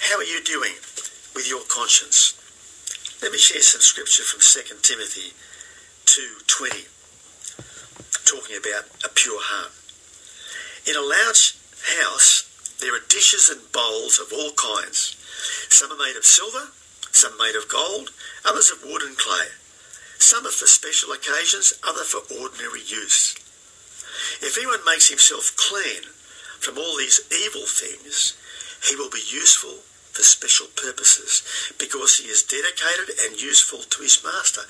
How 0.00 0.16
are 0.16 0.24
you 0.24 0.42
doing 0.44 0.76
with 1.34 1.48
your 1.48 1.60
conscience? 1.68 2.36
Let 3.22 3.32
me 3.32 3.38
share 3.38 3.60
some 3.60 3.80
scripture 3.80 4.22
from 4.22 4.40
2 4.40 4.80
Timothy 4.80 5.32
2.20, 6.06 6.88
talking 8.24 8.56
about 8.56 8.88
a 9.04 9.08
pure 9.12 9.40
heart. 9.40 9.72
In 10.86 10.96
a 10.96 11.00
large 11.00 11.56
house, 12.00 12.48
there 12.80 12.94
are 12.94 13.04
dishes 13.08 13.50
and 13.50 13.60
bowls 13.72 14.18
of 14.18 14.32
all 14.32 14.52
kinds. 14.52 15.16
Some 15.68 15.92
are 15.92 15.98
made 15.98 16.16
of 16.16 16.24
silver, 16.24 16.72
some 17.12 17.36
made 17.36 17.54
of 17.54 17.68
gold, 17.68 18.10
others 18.44 18.70
of 18.70 18.82
wood 18.82 19.02
and 19.02 19.16
clay. 19.16 19.48
Some 20.18 20.46
are 20.46 20.50
for 20.50 20.66
special 20.66 21.12
occasions, 21.12 21.74
other 21.86 22.04
for 22.04 22.24
ordinary 22.40 22.80
use. 22.80 23.34
If 24.40 24.56
anyone 24.56 24.84
makes 24.86 25.08
himself 25.08 25.54
clean 25.56 26.04
from 26.60 26.78
all 26.78 26.96
these 26.96 27.20
evil 27.30 27.66
things, 27.66 28.36
he 28.88 28.96
will 28.96 29.10
be 29.10 29.20
useful 29.20 29.84
for 30.12 30.22
special 30.22 30.66
purposes 30.76 31.42
because 31.78 32.18
he 32.18 32.28
is 32.28 32.42
dedicated 32.42 33.16
and 33.20 33.40
useful 33.40 33.80
to 33.80 34.02
his 34.02 34.24
master, 34.24 34.62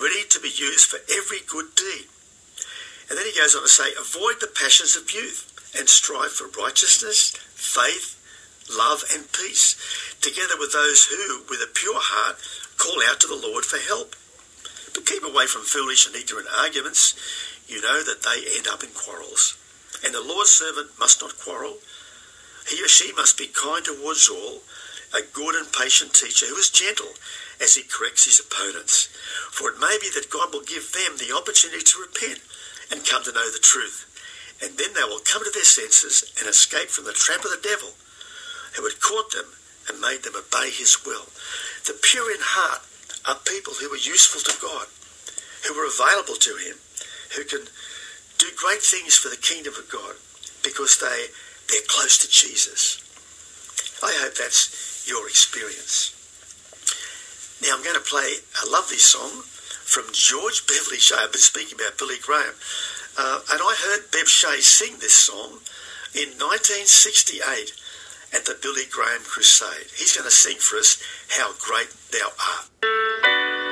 ready 0.00 0.24
to 0.28 0.40
be 0.40 0.50
used 0.50 0.86
for 0.86 1.00
every 1.10 1.40
good 1.46 1.74
deed. 1.74 2.06
And 3.08 3.16
then 3.16 3.26
he 3.26 3.38
goes 3.38 3.54
on 3.54 3.62
to 3.62 3.68
say, 3.68 3.90
avoid 3.98 4.40
the 4.40 4.52
passions 4.52 4.96
of 4.96 5.12
youth 5.12 5.48
and 5.78 5.88
strive 5.88 6.32
for 6.32 6.48
righteousness, 6.60 7.32
faith, 7.54 8.16
love, 8.68 9.04
and 9.14 9.32
peace, 9.32 9.76
together 10.20 10.54
with 10.58 10.72
those 10.72 11.06
who, 11.06 11.42
with 11.48 11.60
a 11.60 11.72
pure 11.72 11.96
heart, 11.96 12.36
call 12.76 13.00
out 13.08 13.20
to 13.20 13.26
the 13.26 13.40
Lord 13.40 13.64
for 13.64 13.78
help. 13.78 14.14
But 14.92 15.06
keep 15.06 15.24
away 15.24 15.46
from 15.46 15.62
foolish 15.62 16.06
and 16.06 16.16
ignorant 16.16 16.48
arguments. 16.52 17.16
You 17.66 17.80
know 17.80 18.04
that 18.04 18.22
they 18.22 18.44
end 18.56 18.68
up 18.68 18.82
in 18.82 18.90
quarrels. 18.90 19.56
And 20.04 20.14
the 20.14 20.24
Lord's 20.24 20.50
servant 20.50 20.90
must 20.98 21.20
not 21.20 21.38
quarrel. 21.38 21.78
He 22.68 22.82
or 22.82 22.88
she 22.88 23.12
must 23.12 23.38
be 23.38 23.48
kind 23.48 23.84
towards 23.84 24.28
all, 24.28 24.60
a 25.16 25.24
good 25.32 25.54
and 25.54 25.72
patient 25.72 26.12
teacher 26.12 26.46
who 26.46 26.56
is 26.56 26.68
gentle 26.68 27.16
as 27.60 27.74
he 27.74 27.82
corrects 27.82 28.26
his 28.26 28.40
opponents. 28.40 29.08
For 29.50 29.70
it 29.70 29.80
may 29.80 29.96
be 30.00 30.10
that 30.14 30.30
God 30.30 30.52
will 30.52 30.62
give 30.62 30.92
them 30.92 31.16
the 31.16 31.34
opportunity 31.34 31.82
to 31.82 32.00
repent 32.00 32.40
and 32.90 33.06
come 33.06 33.22
to 33.24 33.32
know 33.32 33.50
the 33.52 33.62
truth. 33.62 34.04
And 34.62 34.76
then 34.76 34.94
they 34.94 35.06
will 35.06 35.22
come 35.22 35.44
to 35.44 35.50
their 35.54 35.64
senses 35.64 36.34
and 36.38 36.48
escape 36.48 36.90
from 36.90 37.04
the 37.04 37.12
trap 37.12 37.44
of 37.44 37.50
the 37.50 37.62
devil 37.62 37.94
who 38.76 38.84
had 38.84 39.00
caught 39.00 39.30
them 39.32 39.46
and 39.88 40.00
made 40.00 40.22
them 40.22 40.36
obey 40.36 40.70
his 40.70 41.04
will. 41.06 41.30
The 41.86 41.98
pure 42.02 42.30
in 42.30 42.42
heart 42.42 42.82
are 43.24 43.38
people 43.46 43.74
who 43.74 43.92
are 43.92 44.02
useful 44.02 44.40
to 44.42 44.60
God, 44.60 44.86
who 45.66 45.74
are 45.78 45.88
available 45.88 46.36
to 46.36 46.54
him, 46.58 46.76
who 47.36 47.44
can 47.44 47.66
do 48.38 48.46
great 48.56 48.82
things 48.82 49.16
for 49.16 49.28
the 49.28 49.40
kingdom 49.40 49.74
of 49.78 49.90
God 49.90 50.14
because 50.62 50.98
they, 50.98 51.32
they're 51.68 51.88
close 51.88 52.18
to 52.18 52.28
Jesus. 52.28 53.02
I 54.02 54.14
hope 54.22 54.34
that's 54.36 55.04
your 55.08 55.26
experience. 55.28 56.14
Now 57.62 57.74
I'm 57.74 57.82
going 57.82 57.98
to 57.98 58.06
play 58.06 58.38
a 58.64 58.70
lovely 58.70 58.98
song 58.98 59.42
from 59.88 60.04
George 60.12 60.66
Beverly 60.66 60.98
Shea. 60.98 61.16
I've 61.18 61.32
been 61.32 61.40
speaking 61.40 61.80
about 61.80 61.96
Billy 61.96 62.20
Graham. 62.20 62.52
Uh, 63.16 63.40
and 63.50 63.60
I 63.62 63.74
heard 63.80 64.10
Bev 64.12 64.28
Shea 64.28 64.60
sing 64.60 64.98
this 65.00 65.14
song 65.14 65.64
in 66.14 66.36
1968 66.36 67.72
at 68.36 68.44
the 68.44 68.58
Billy 68.60 68.84
Graham 68.90 69.22
Crusade. 69.24 69.88
He's 69.96 70.14
going 70.14 70.28
to 70.28 70.30
sing 70.30 70.58
for 70.58 70.76
us 70.76 71.02
How 71.30 71.52
Great 71.58 71.88
Thou 72.12 72.28
Art. 72.28 73.67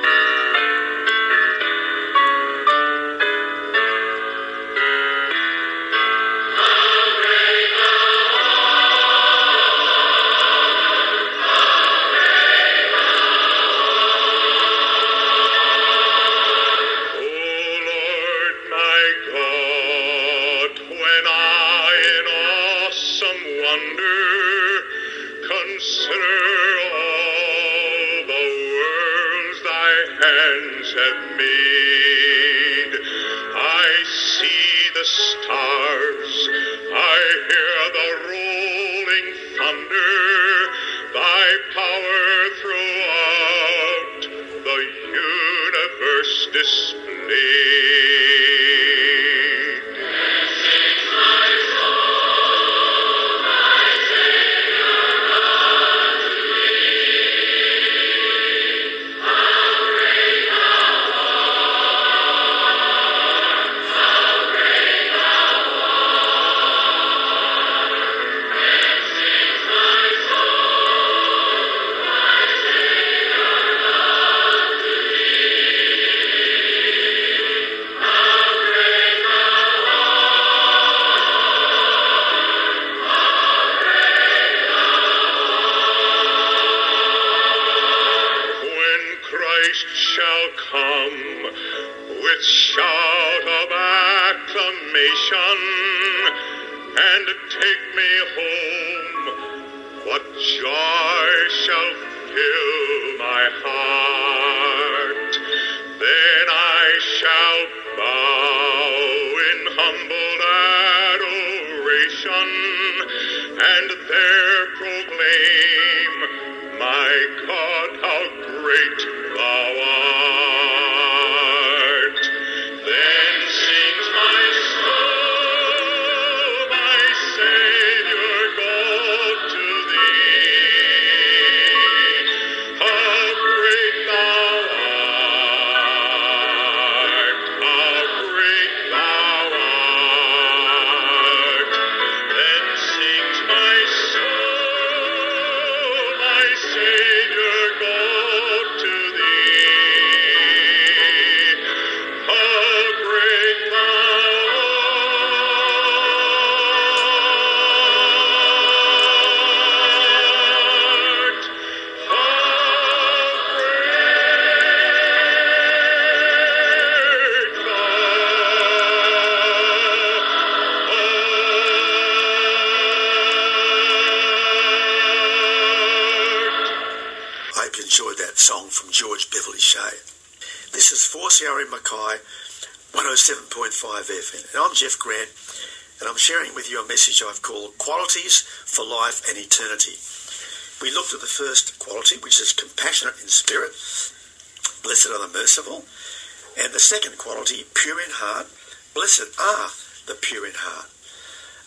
Second 196.87 197.17
quality, 197.17 197.65
pure 197.73 197.99
in 197.99 198.11
heart, 198.11 198.47
blessed 198.95 199.35
are 199.35 199.69
the 200.07 200.15
pure 200.15 200.47
in 200.47 200.55
heart. 200.55 200.87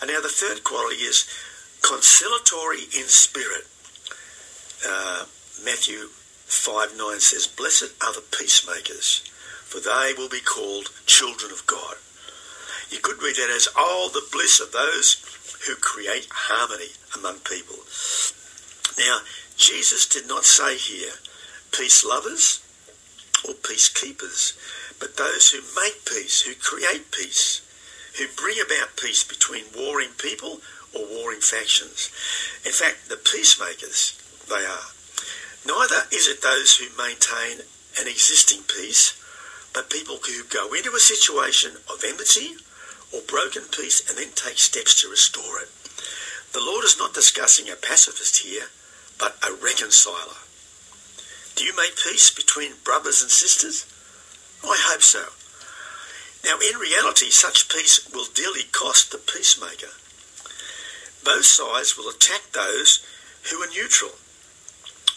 And 0.00 0.08
now 0.08 0.20
the 0.20 0.32
third 0.32 0.64
quality 0.64 1.04
is 1.04 1.28
conciliatory 1.84 2.88
in 2.96 3.04
spirit. 3.04 3.68
Uh, 4.80 5.28
Matthew 5.62 6.08
5 6.48 6.96
9 6.96 7.20
says, 7.20 7.46
Blessed 7.46 7.92
are 8.00 8.14
the 8.14 8.24
peacemakers, 8.32 9.20
for 9.68 9.78
they 9.84 10.14
will 10.16 10.30
be 10.30 10.40
called 10.40 10.88
children 11.04 11.52
of 11.52 11.66
God. 11.66 12.00
You 12.88 12.98
could 13.04 13.22
read 13.22 13.36
that 13.36 13.52
as, 13.52 13.68
Oh, 13.76 14.08
the 14.12 14.24
bliss 14.32 14.58
of 14.58 14.72
those 14.72 15.20
who 15.68 15.76
create 15.76 16.28
harmony 16.32 16.96
among 17.14 17.44
people. 17.44 17.76
Now, 18.96 19.20
Jesus 19.60 20.08
did 20.08 20.26
not 20.26 20.48
say 20.48 20.78
here, 20.78 21.12
peace 21.76 22.02
lovers 22.04 22.64
or 23.46 23.52
peacekeepers, 23.52 24.56
but 25.00 25.16
those 25.16 25.50
who 25.50 25.60
make 25.74 26.04
peace, 26.04 26.42
who 26.42 26.54
create 26.54 27.10
peace, 27.10 27.62
who 28.18 28.26
bring 28.36 28.56
about 28.60 28.96
peace 28.96 29.24
between 29.24 29.64
warring 29.76 30.10
people 30.18 30.60
or 30.94 31.06
warring 31.08 31.40
factions. 31.40 32.10
In 32.64 32.72
fact, 32.72 33.08
the 33.08 33.16
peacemakers, 33.16 34.20
they 34.48 34.64
are. 34.66 34.92
Neither 35.66 36.06
is 36.12 36.28
it 36.28 36.42
those 36.42 36.76
who 36.76 36.86
maintain 36.96 37.64
an 37.98 38.06
existing 38.06 38.62
peace, 38.68 39.16
but 39.72 39.90
people 39.90 40.18
who 40.26 40.44
go 40.44 40.72
into 40.74 40.94
a 40.94 41.00
situation 41.00 41.72
of 41.88 42.04
enmity 42.04 42.56
or 43.12 43.20
broken 43.26 43.62
peace 43.70 44.08
and 44.08 44.18
then 44.18 44.30
take 44.34 44.58
steps 44.58 45.00
to 45.00 45.08
restore 45.08 45.60
it. 45.60 45.68
The 46.52 46.60
Lord 46.60 46.84
is 46.84 46.98
not 46.98 47.14
discussing 47.14 47.70
a 47.70 47.76
pacifist 47.76 48.38
here, 48.38 48.68
but 49.18 49.36
a 49.46 49.52
reconciler. 49.52 50.42
Do 51.54 51.64
you 51.64 51.74
make 51.76 51.96
peace 51.96 52.30
between 52.30 52.72
brothers 52.84 53.22
and 53.22 53.30
sisters? 53.30 53.86
I 54.64 54.76
hope 54.90 55.02
so. 55.02 55.24
Now, 56.44 56.56
in 56.58 56.78
reality, 56.78 57.30
such 57.30 57.68
peace 57.68 58.08
will 58.12 58.26
dearly 58.34 58.64
cost 58.72 59.12
the 59.12 59.18
peacemaker. 59.18 59.92
Both 61.24 61.44
sides 61.44 61.96
will 61.96 62.08
attack 62.08 62.52
those 62.52 63.04
who 63.50 63.62
are 63.62 63.68
neutral. 63.68 64.12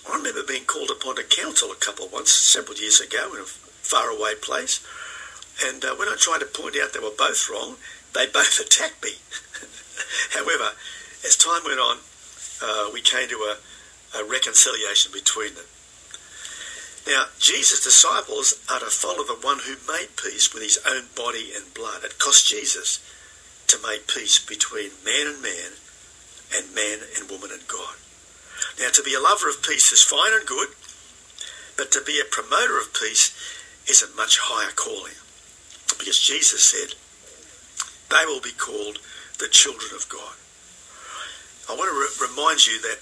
I 0.10 0.18
remember 0.18 0.44
being 0.44 0.66
called 0.66 0.92
upon 0.92 1.16
to 1.16 1.24
counsel 1.24 1.72
a 1.72 1.76
couple 1.76 2.10
once, 2.12 2.32
several 2.32 2.78
years 2.78 3.00
ago, 3.00 3.34
in 3.34 3.42
a 3.42 3.46
faraway 3.46 4.36
place. 4.36 4.86
And 5.66 5.84
uh, 5.86 5.96
when 5.96 6.10
I 6.10 6.16
tried 6.18 6.40
to 6.40 6.46
point 6.46 6.76
out 6.82 6.94
they 6.94 7.00
were 7.00 7.16
both 7.18 7.50
wrong, 7.50 7.78
they 8.14 8.28
both 8.34 8.60
attacked 8.60 9.04
me. 9.04 9.16
However, 10.32 10.76
as 11.26 11.38
time 11.38 11.64
went 11.66 11.80
on, 11.80 11.98
uh, 12.62 12.90
we 12.94 13.02
came 13.02 13.30
to 13.30 13.36
a, 13.36 14.20
a 14.20 14.24
reconciliation 14.26 15.12
between 15.14 15.56
them. 15.56 15.66
Now, 17.06 17.26
Jesus' 17.38 17.84
disciples 17.84 18.56
are 18.72 18.80
to 18.80 18.86
follow 18.86 19.24
the 19.24 19.40
one 19.46 19.60
who 19.60 19.76
made 19.92 20.16
peace 20.16 20.54
with 20.54 20.64
his 20.64 20.80
own 20.88 21.12
body 21.16 21.52
and 21.54 21.74
blood. 21.74 22.04
It 22.04 22.18
cost 22.18 22.48
Jesus 22.48 23.04
to 23.68 23.78
make 23.86 24.08
peace 24.08 24.40
between 24.40 24.92
man 25.04 25.28
and 25.28 25.42
man 25.42 25.72
and 26.56 26.74
man 26.74 27.00
and 27.18 27.30
woman 27.30 27.52
and 27.52 27.68
God. 27.68 27.96
Now, 28.80 28.90
to 28.94 29.04
be 29.04 29.14
a 29.14 29.20
lover 29.20 29.50
of 29.50 29.62
peace 29.62 29.92
is 29.92 30.02
fine 30.02 30.32
and 30.32 30.48
good, 30.48 30.70
but 31.76 31.92
to 31.92 32.02
be 32.02 32.22
a 32.22 32.32
promoter 32.32 32.78
of 32.78 32.94
peace 32.94 33.36
is 33.88 34.02
a 34.02 34.16
much 34.16 34.40
higher 34.40 34.72
calling. 34.72 35.20
Because 36.00 36.20
Jesus 36.20 36.64
said, 36.64 36.96
they 38.10 38.26
will 38.26 38.42
be 38.42 38.56
called 38.56 39.00
the 39.40 39.50
children 39.52 39.92
of 39.94 40.08
God. 40.08 40.36
I 41.68 41.76
want 41.76 41.92
to 41.92 42.00
re- 42.00 42.30
remind 42.30 42.66
you 42.66 42.80
that 42.82 43.00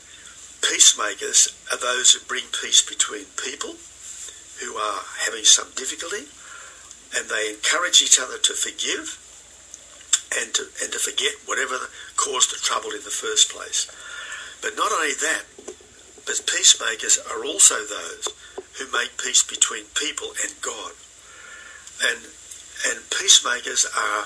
peacemakers 0.61 1.53
are 1.71 1.77
those 1.77 2.13
who 2.13 2.25
bring 2.25 2.45
peace 2.49 2.81
between 2.81 3.25
people 3.37 3.75
who 4.61 4.77
are 4.77 5.01
having 5.25 5.43
some 5.43 5.67
difficulty 5.75 6.29
and 7.17 7.27
they 7.27 7.49
encourage 7.51 8.01
each 8.01 8.19
other 8.19 8.37
to 8.37 8.53
forgive 8.53 9.19
and 10.39 10.53
to, 10.53 10.63
and 10.81 10.91
to 10.93 10.99
forget 10.99 11.33
whatever 11.45 11.75
caused 12.15 12.51
the 12.51 12.61
trouble 12.61 12.91
in 12.91 13.03
the 13.03 13.11
first 13.11 13.51
place. 13.51 13.89
But 14.61 14.77
not 14.77 14.91
only 14.91 15.13
that, 15.19 15.43
but 16.25 16.47
peacemakers 16.47 17.19
are 17.29 17.43
also 17.43 17.75
those 17.83 18.29
who 18.79 18.85
make 18.95 19.17
peace 19.17 19.43
between 19.43 19.85
people 19.95 20.31
and 20.43 20.53
God. 20.61 20.93
And 22.03 22.19
and 22.87 22.97
peacemakers 23.11 23.85
are 23.85 24.25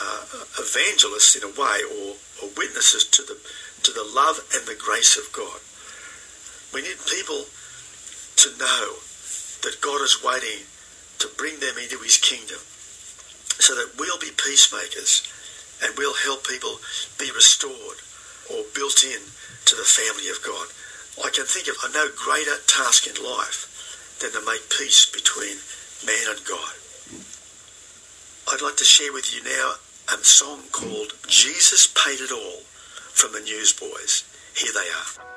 uh, 0.00 0.24
evangelists 0.56 1.36
in 1.36 1.44
a 1.44 1.52
way, 1.52 1.84
or, 1.84 2.16
or 2.40 2.48
witnesses 2.56 3.04
to 3.04 3.22
the 3.22 3.36
to 3.82 3.92
the 3.92 4.04
love 4.04 4.40
and 4.54 4.64
the 4.66 4.78
grace 4.78 5.18
of 5.18 5.28
God. 5.32 5.60
We 6.72 6.80
need 6.80 6.96
people 7.04 7.44
to 8.36 8.48
know 8.56 8.96
that 9.62 9.80
God 9.80 10.02
is 10.02 10.22
waiting 10.22 10.66
to 11.18 11.28
bring 11.38 11.58
them 11.60 11.78
into 11.78 11.98
His 11.98 12.18
kingdom, 12.18 12.58
so 13.58 13.74
that 13.74 13.94
we'll 13.98 14.18
be 14.18 14.30
peacemakers 14.36 15.22
and 15.82 15.94
we'll 15.98 16.14
help 16.14 16.46
people 16.46 16.78
be 17.18 17.30
restored 17.34 17.98
or 18.50 18.64
built 18.74 19.02
in 19.04 19.22
to 19.66 19.74
the 19.76 19.86
family 19.86 20.28
of 20.28 20.42
God. 20.42 20.66
I 21.24 21.30
can 21.30 21.44
think 21.44 21.68
of 21.68 21.76
no 21.94 22.08
greater 22.16 22.58
task 22.66 23.06
in 23.06 23.22
life 23.22 24.18
than 24.20 24.32
to 24.32 24.46
make 24.46 24.70
peace 24.70 25.06
between 25.06 25.58
man 26.06 26.36
and 26.36 26.44
God. 26.46 26.74
I'd 28.50 28.62
like 28.62 28.76
to 28.76 28.84
share 28.84 29.12
with 29.12 29.34
you 29.34 29.42
now 29.44 29.74
a 30.12 30.24
song 30.24 30.62
called 30.72 31.14
Jesus 31.26 31.86
Paid 31.86 32.20
It 32.20 32.32
All 32.32 32.62
from 33.12 33.32
the 33.32 33.40
Newsboys. 33.40 34.24
Here 34.54 34.72
they 34.72 34.88
are. 35.22 35.31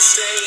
Crimson 0.00 0.39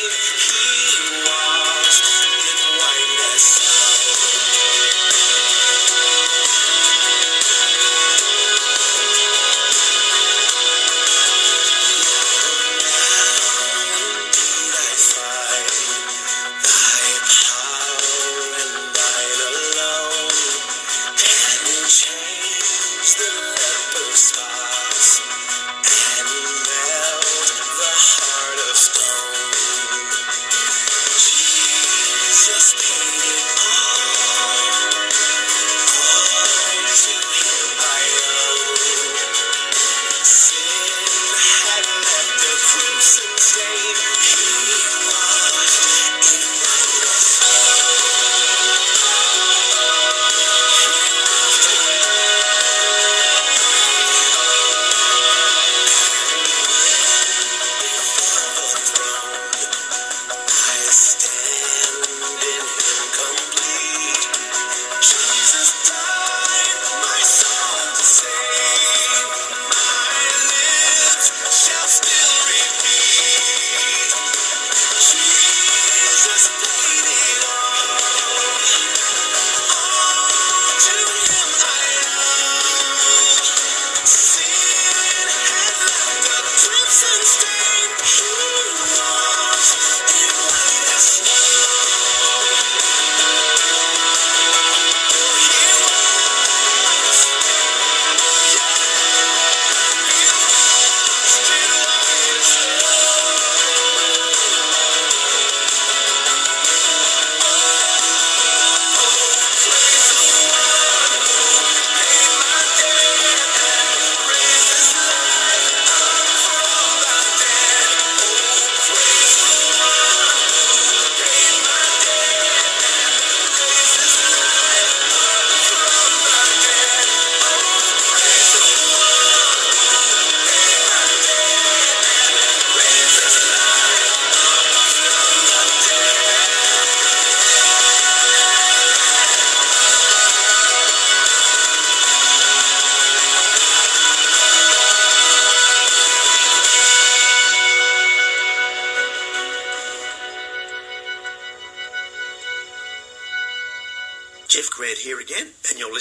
you. 88.20 88.43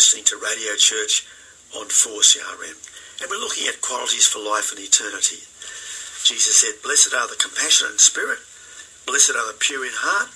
Listening 0.03 0.27
to 0.27 0.35
Radio 0.35 0.75
Church 0.75 1.23
on 1.79 1.87
4CRM. 1.87 2.75
And 3.23 3.31
we're 3.31 3.39
looking 3.39 3.71
at 3.71 3.79
qualities 3.79 4.27
for 4.27 4.43
life 4.43 4.75
and 4.75 4.83
eternity. 4.83 5.39
Jesus 6.27 6.59
said, 6.59 6.83
Blessed 6.83 7.15
are 7.15 7.31
the 7.31 7.39
compassionate 7.39 7.95
in 7.95 8.03
spirit, 8.03 8.43
blessed 9.07 9.31
are 9.31 9.47
the 9.47 9.55
pure 9.63 9.87
in 9.87 9.95
heart, 9.95 10.27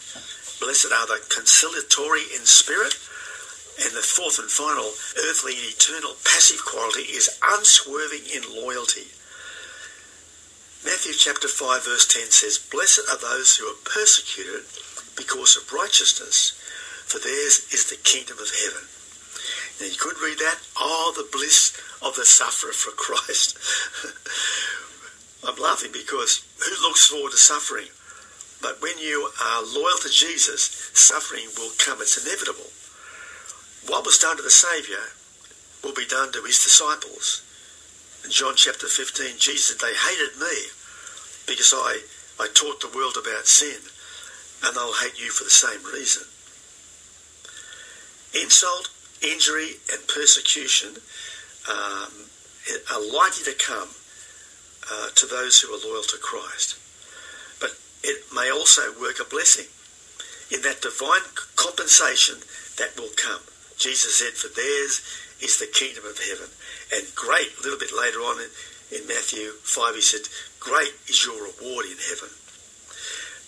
blessed 0.64 0.96
are 0.96 1.12
the 1.12 1.20
conciliatory 1.28 2.32
in 2.32 2.48
spirit. 2.48 2.96
And 3.84 3.92
the 3.92 4.08
fourth 4.08 4.40
and 4.40 4.48
final 4.48 4.88
earthly 5.28 5.60
and 5.60 5.68
eternal 5.68 6.16
passive 6.24 6.64
quality 6.64 7.12
is 7.12 7.28
unswerving 7.44 8.24
in 8.32 8.48
loyalty. 8.48 9.12
Matthew 10.88 11.12
chapter 11.12 11.52
5 11.52 11.84
verse 11.84 12.08
10 12.08 12.32
says, 12.32 12.56
Blessed 12.56 13.04
are 13.12 13.20
those 13.20 13.60
who 13.60 13.68
are 13.68 13.84
persecuted 13.84 14.64
because 15.20 15.60
of 15.60 15.76
righteousness, 15.76 16.56
for 17.04 17.20
theirs 17.20 17.68
is 17.76 17.92
the 17.92 18.00
kingdom 18.00 18.40
of 18.40 18.48
heaven. 18.64 18.88
You 19.80 19.96
could 20.00 20.20
read 20.20 20.40
that, 20.40 20.58
oh, 20.78 21.14
the 21.16 21.28
bliss 21.32 21.78
of 22.02 22.16
the 22.16 22.26
sufferer 22.26 22.74
for 22.74 22.92
Christ. 22.92 23.58
I'm 25.48 25.62
laughing 25.62 25.92
because 25.94 26.44
who 26.58 26.82
looks 26.82 27.06
forward 27.06 27.32
to 27.32 27.38
suffering? 27.38 27.88
But 28.62 28.82
when 28.82 28.98
you 28.98 29.30
are 29.40 29.62
loyal 29.62 30.02
to 30.02 30.10
Jesus, 30.10 30.92
suffering 30.94 31.46
will 31.58 31.72
come. 31.78 32.02
It's 32.02 32.18
inevitable. 32.18 32.72
What 33.86 34.06
was 34.06 34.18
done 34.18 34.38
to 34.38 34.44
the 34.44 34.50
Saviour 34.50 35.14
will 35.84 35.94
be 35.94 36.08
done 36.10 36.32
to 36.34 36.42
his 36.42 36.64
disciples. 36.64 37.44
In 38.26 38.32
John 38.32 38.54
chapter 38.56 38.88
15, 38.88 39.38
Jesus 39.38 39.68
said, 39.68 39.80
They 39.80 39.94
hated 39.94 40.40
me 40.42 40.74
because 41.46 41.72
I, 41.74 42.02
I 42.40 42.48
taught 42.54 42.82
the 42.82 42.92
world 42.96 43.16
about 43.16 43.46
sin, 43.46 43.80
and 44.66 44.76
they'll 44.76 45.06
hate 45.06 45.22
you 45.22 45.30
for 45.30 45.44
the 45.44 45.54
same 45.54 45.86
reason. 45.86 46.26
Insult, 48.34 48.90
injury, 49.22 49.78
and 49.92 50.08
persecution 50.08 50.98
um, 51.70 52.30
are 52.92 53.02
likely 53.02 53.44
to 53.46 53.56
come 53.58 53.90
uh, 54.92 55.10
to 55.16 55.26
those 55.26 55.60
who 55.62 55.74
are 55.74 55.80
loyal 55.84 56.04
to 56.04 56.18
Christ. 56.18 56.78
But 57.60 57.78
it 58.04 58.24
may 58.34 58.52
also 58.52 58.94
work 59.00 59.20
a 59.20 59.30
blessing 59.30 59.68
in 60.52 60.62
that 60.62 60.82
divine 60.82 61.28
compensation 61.56 62.40
that 62.78 62.96
will 62.98 63.12
come. 63.16 63.42
Jesus 63.78 64.16
said, 64.16 64.34
For 64.34 64.48
theirs 64.54 65.02
is 65.42 65.60
the 65.60 65.68
kingdom 65.68 66.06
of 66.06 66.18
heaven. 66.18 66.50
And 66.94 67.04
great, 67.16 67.52
a 67.60 67.64
little 67.64 67.80
bit 67.80 67.92
later 67.92 68.20
on 68.20 68.40
in, 68.40 68.50
in 68.96 69.08
Matthew 69.08 69.52
5, 69.62 69.96
he 69.96 70.02
said, 70.02 70.26
Great 70.60 70.96
is 71.08 71.26
your 71.26 71.38
reward 71.38 71.86
in 71.86 72.00
heaven. 72.00 72.32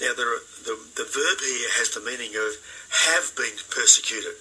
Now, 0.01 0.13
the, 0.15 0.43
the, 0.63 0.75
the 0.95 1.07
verb 1.07 1.39
here 1.43 1.71
has 1.79 1.91
the 1.91 2.03
meaning 2.03 2.35
of 2.35 2.55
have 3.11 3.35
been 3.35 3.55
persecuted. 3.71 4.35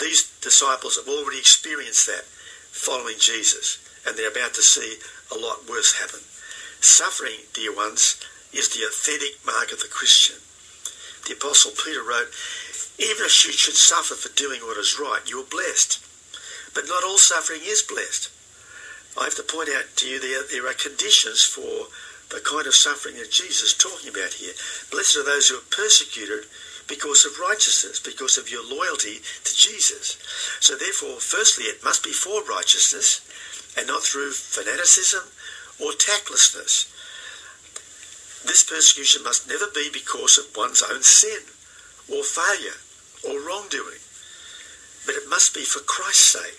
These 0.00 0.32
disciples 0.40 0.96
have 0.96 1.08
already 1.08 1.38
experienced 1.38 2.06
that 2.06 2.24
following 2.72 3.18
Jesus, 3.18 3.78
and 4.06 4.16
they're 4.16 4.32
about 4.32 4.54
to 4.54 4.62
see 4.62 4.96
a 5.30 5.36
lot 5.36 5.68
worse 5.68 5.92
happen. 6.00 6.20
Suffering, 6.80 7.44
dear 7.52 7.74
ones, 7.76 8.16
is 8.52 8.70
the 8.70 8.86
authentic 8.88 9.44
mark 9.44 9.72
of 9.72 9.80
the 9.80 9.92
Christian. 9.92 10.40
The 11.28 11.34
Apostle 11.34 11.72
Peter 11.76 12.02
wrote, 12.02 12.32
Even 12.98 13.28
if 13.28 13.44
you 13.44 13.52
should 13.52 13.76
suffer 13.76 14.14
for 14.14 14.32
doing 14.34 14.60
what 14.62 14.78
is 14.78 14.98
right, 14.98 15.20
you 15.28 15.40
are 15.40 15.52
blessed. 15.52 16.00
But 16.74 16.88
not 16.88 17.04
all 17.04 17.18
suffering 17.18 17.60
is 17.62 17.82
blessed. 17.82 18.30
I 19.20 19.24
have 19.24 19.36
to 19.36 19.42
point 19.42 19.68
out 19.68 19.84
to 19.96 20.08
you 20.08 20.18
there, 20.18 20.42
there 20.48 20.66
are 20.70 20.74
conditions 20.74 21.44
for 21.44 21.92
the 22.30 22.40
kind 22.40 22.66
of 22.66 22.74
suffering 22.74 23.16
that 23.16 23.30
Jesus 23.30 23.62
is 23.62 23.74
talking 23.74 24.08
about 24.08 24.40
here. 24.40 24.54
Blessed 24.90 25.18
are 25.18 25.24
those 25.24 25.48
who 25.48 25.58
are 25.58 25.70
persecuted 25.70 26.46
because 26.90 27.24
of 27.24 27.38
righteousness, 27.38 28.02
because 28.02 28.36
of 28.36 28.50
your 28.50 28.66
loyalty 28.66 29.22
to 29.44 29.52
Jesus. 29.54 30.18
So 30.58 30.76
therefore, 30.76 31.22
firstly, 31.22 31.70
it 31.70 31.84
must 31.84 32.02
be 32.02 32.10
for 32.10 32.42
righteousness, 32.42 33.22
and 33.78 33.86
not 33.86 34.02
through 34.02 34.32
fanaticism 34.32 35.22
or 35.78 35.92
tactlessness. 35.92 36.90
This 38.44 38.64
persecution 38.66 39.22
must 39.22 39.46
never 39.46 39.70
be 39.72 39.88
because 39.92 40.36
of 40.36 40.50
one's 40.56 40.82
own 40.82 41.02
sin 41.02 41.46
or 42.10 42.24
failure 42.24 42.82
or 43.22 43.38
wrongdoing, 43.38 44.02
but 45.06 45.14
it 45.14 45.30
must 45.30 45.54
be 45.54 45.62
for 45.62 45.80
Christ's 45.86 46.34
sake, 46.34 46.58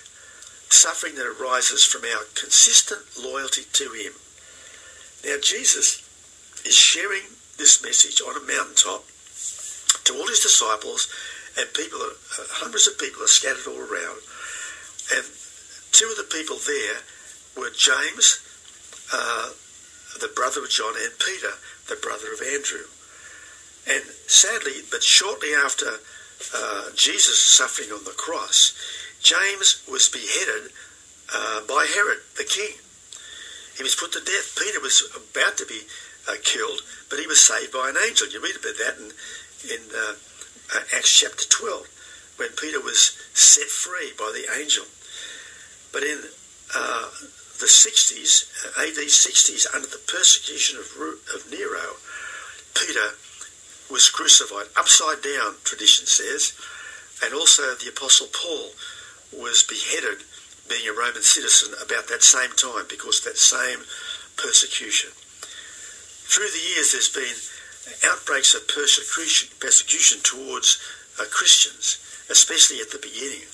suffering 0.71 1.15
that 1.15 1.27
arises 1.27 1.84
from 1.84 2.03
our 2.05 2.23
consistent 2.39 3.01
loyalty 3.19 3.63
to 3.73 3.91
Him. 3.91 4.13
Now, 5.25 5.36
Jesus 5.43 6.07
is 6.65 6.73
sharing 6.73 7.36
this 7.57 7.84
message 7.84 8.21
on 8.21 8.38
a 8.38 8.47
mountaintop 8.47 9.03
to 10.05 10.13
all 10.15 10.27
his 10.27 10.39
disciples, 10.39 11.07
and 11.57 11.67
people, 11.73 11.99
uh, 11.99 12.43
hundreds 12.63 12.87
of 12.87 12.97
people 12.97 13.23
are 13.23 13.27
scattered 13.27 13.67
all 13.67 13.79
around. 13.79 14.19
And 15.13 15.25
two 15.91 16.07
of 16.07 16.17
the 16.17 16.29
people 16.31 16.57
there 16.63 16.99
were 17.57 17.71
James, 17.75 18.39
uh, 19.13 19.51
the 20.19 20.31
brother 20.35 20.63
of 20.63 20.69
John, 20.69 20.93
and 20.95 21.11
Peter, 21.19 21.53
the 21.89 21.99
brother 21.99 22.31
of 22.33 22.41
Andrew. 22.41 22.87
And 23.87 24.03
sadly, 24.27 24.85
but 24.91 25.03
shortly 25.03 25.49
after 25.53 25.99
uh, 26.55 26.89
Jesus 26.95 27.41
suffering 27.41 27.91
on 27.91 28.03
the 28.03 28.15
cross, 28.15 28.73
James 29.21 29.83
was 29.89 30.09
beheaded 30.09 30.71
uh, 31.33 31.61
by 31.67 31.85
Herod 31.93 32.19
the 32.37 32.43
king. 32.43 32.77
He 33.77 33.83
was 33.83 33.95
put 33.95 34.11
to 34.13 34.19
death. 34.19 34.57
Peter 34.59 34.79
was 34.79 35.03
about 35.15 35.57
to 35.57 35.65
be 35.65 35.81
uh, 36.27 36.37
killed, 36.43 36.81
but 37.09 37.19
he 37.19 37.27
was 37.27 37.41
saved 37.41 37.71
by 37.71 37.89
an 37.89 37.97
angel. 37.97 38.27
You 38.29 38.41
read 38.41 38.55
about 38.55 38.77
that 38.77 38.97
in, 38.99 39.11
in 39.66 39.82
uh, 39.93 40.16
uh 40.76 40.95
Acts 40.95 41.12
chapter 41.12 41.45
12, 41.49 41.88
when 42.38 42.49
Peter 42.57 42.82
was 42.82 43.18
set 43.34 43.68
free 43.68 44.14
by 44.18 44.32
the 44.34 44.47
angel. 44.59 44.86
But 45.91 46.03
in 46.03 46.20
uh, 46.76 47.09
the 47.59 47.68
60s, 47.68 48.49
uh, 48.66 48.82
AD 48.82 48.97
60s, 48.97 49.68
under 49.76 49.88
the 49.88 50.01
persecution 50.07 50.80
of, 50.80 50.88
of 51.36 51.51
Nero, 51.51 51.99
Peter 52.74 53.14
was 53.91 54.09
crucified 54.09 54.68
upside 54.78 55.22
down, 55.22 55.55
tradition 55.64 56.07
says, 56.07 56.53
and 57.24 57.34
also 57.34 57.76
the 57.76 57.89
Apostle 57.89 58.28
Paul 58.32 58.72
was 59.36 59.64
beheaded, 59.64 60.24
being 60.68 60.88
a 60.88 60.93
Roman 60.97 61.22
citizen, 61.22 61.76
about 61.84 62.07
that 62.07 62.24
same 62.24 62.51
time 62.55 62.88
because 62.89 63.20
of 63.20 63.26
that 63.26 63.38
same 63.38 63.80
persecution. 64.38 65.12
Through 66.32 66.49
the 66.49 66.64
years, 66.74 66.95
there's 66.95 67.12
been 67.12 67.36
outbreaks 68.05 68.53
of 68.53 68.67
persecution, 68.67 70.19
towards 70.23 70.82
uh, 71.19 71.25
Christians, 71.32 71.99
especially 72.29 72.79
at 72.79 72.91
the 72.91 72.99
beginning. 73.01 73.47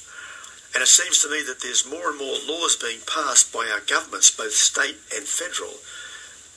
And 0.76 0.84
it 0.84 0.92
seems 0.92 1.24
to 1.24 1.32
me 1.32 1.42
that 1.48 1.62
there's 1.62 1.90
more 1.90 2.10
and 2.10 2.20
more 2.20 2.38
laws 2.48 2.76
being 2.76 3.00
passed 3.08 3.52
by 3.52 3.68
our 3.72 3.82
governments, 3.82 4.30
both 4.32 4.54
state 4.54 4.98
and 5.16 5.26
federal, 5.26 5.80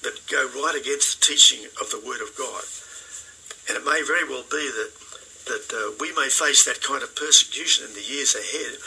that 0.02 0.26
go 0.28 0.48
right 0.60 0.76
against 0.76 1.20
the 1.20 1.26
teaching 1.32 1.64
of 1.80 1.90
the 1.90 2.02
Word 2.04 2.20
of 2.20 2.36
God. 2.36 2.64
And 3.68 3.78
it 3.78 3.84
may 3.84 4.02
very 4.02 4.26
well 4.28 4.44
be 4.50 4.66
that 4.66 4.92
that 5.46 5.72
uh, 5.72 5.96
we 5.98 6.12
may 6.14 6.28
face 6.28 6.64
that 6.64 6.82
kind 6.82 7.02
of 7.02 7.16
persecution 7.16 7.86
in 7.88 7.94
the 7.94 8.04
years 8.04 8.36
ahead 8.36 8.78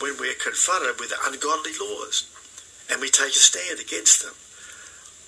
when 0.00 0.16
we're 0.16 0.38
confronted 0.38 0.98
with 0.98 1.12
ungodly 1.26 1.72
laws 1.76 2.24
and 2.90 3.00
we 3.00 3.10
take 3.10 3.36
a 3.36 3.42
stand 3.42 3.78
against 3.80 4.22
them. 4.22 4.32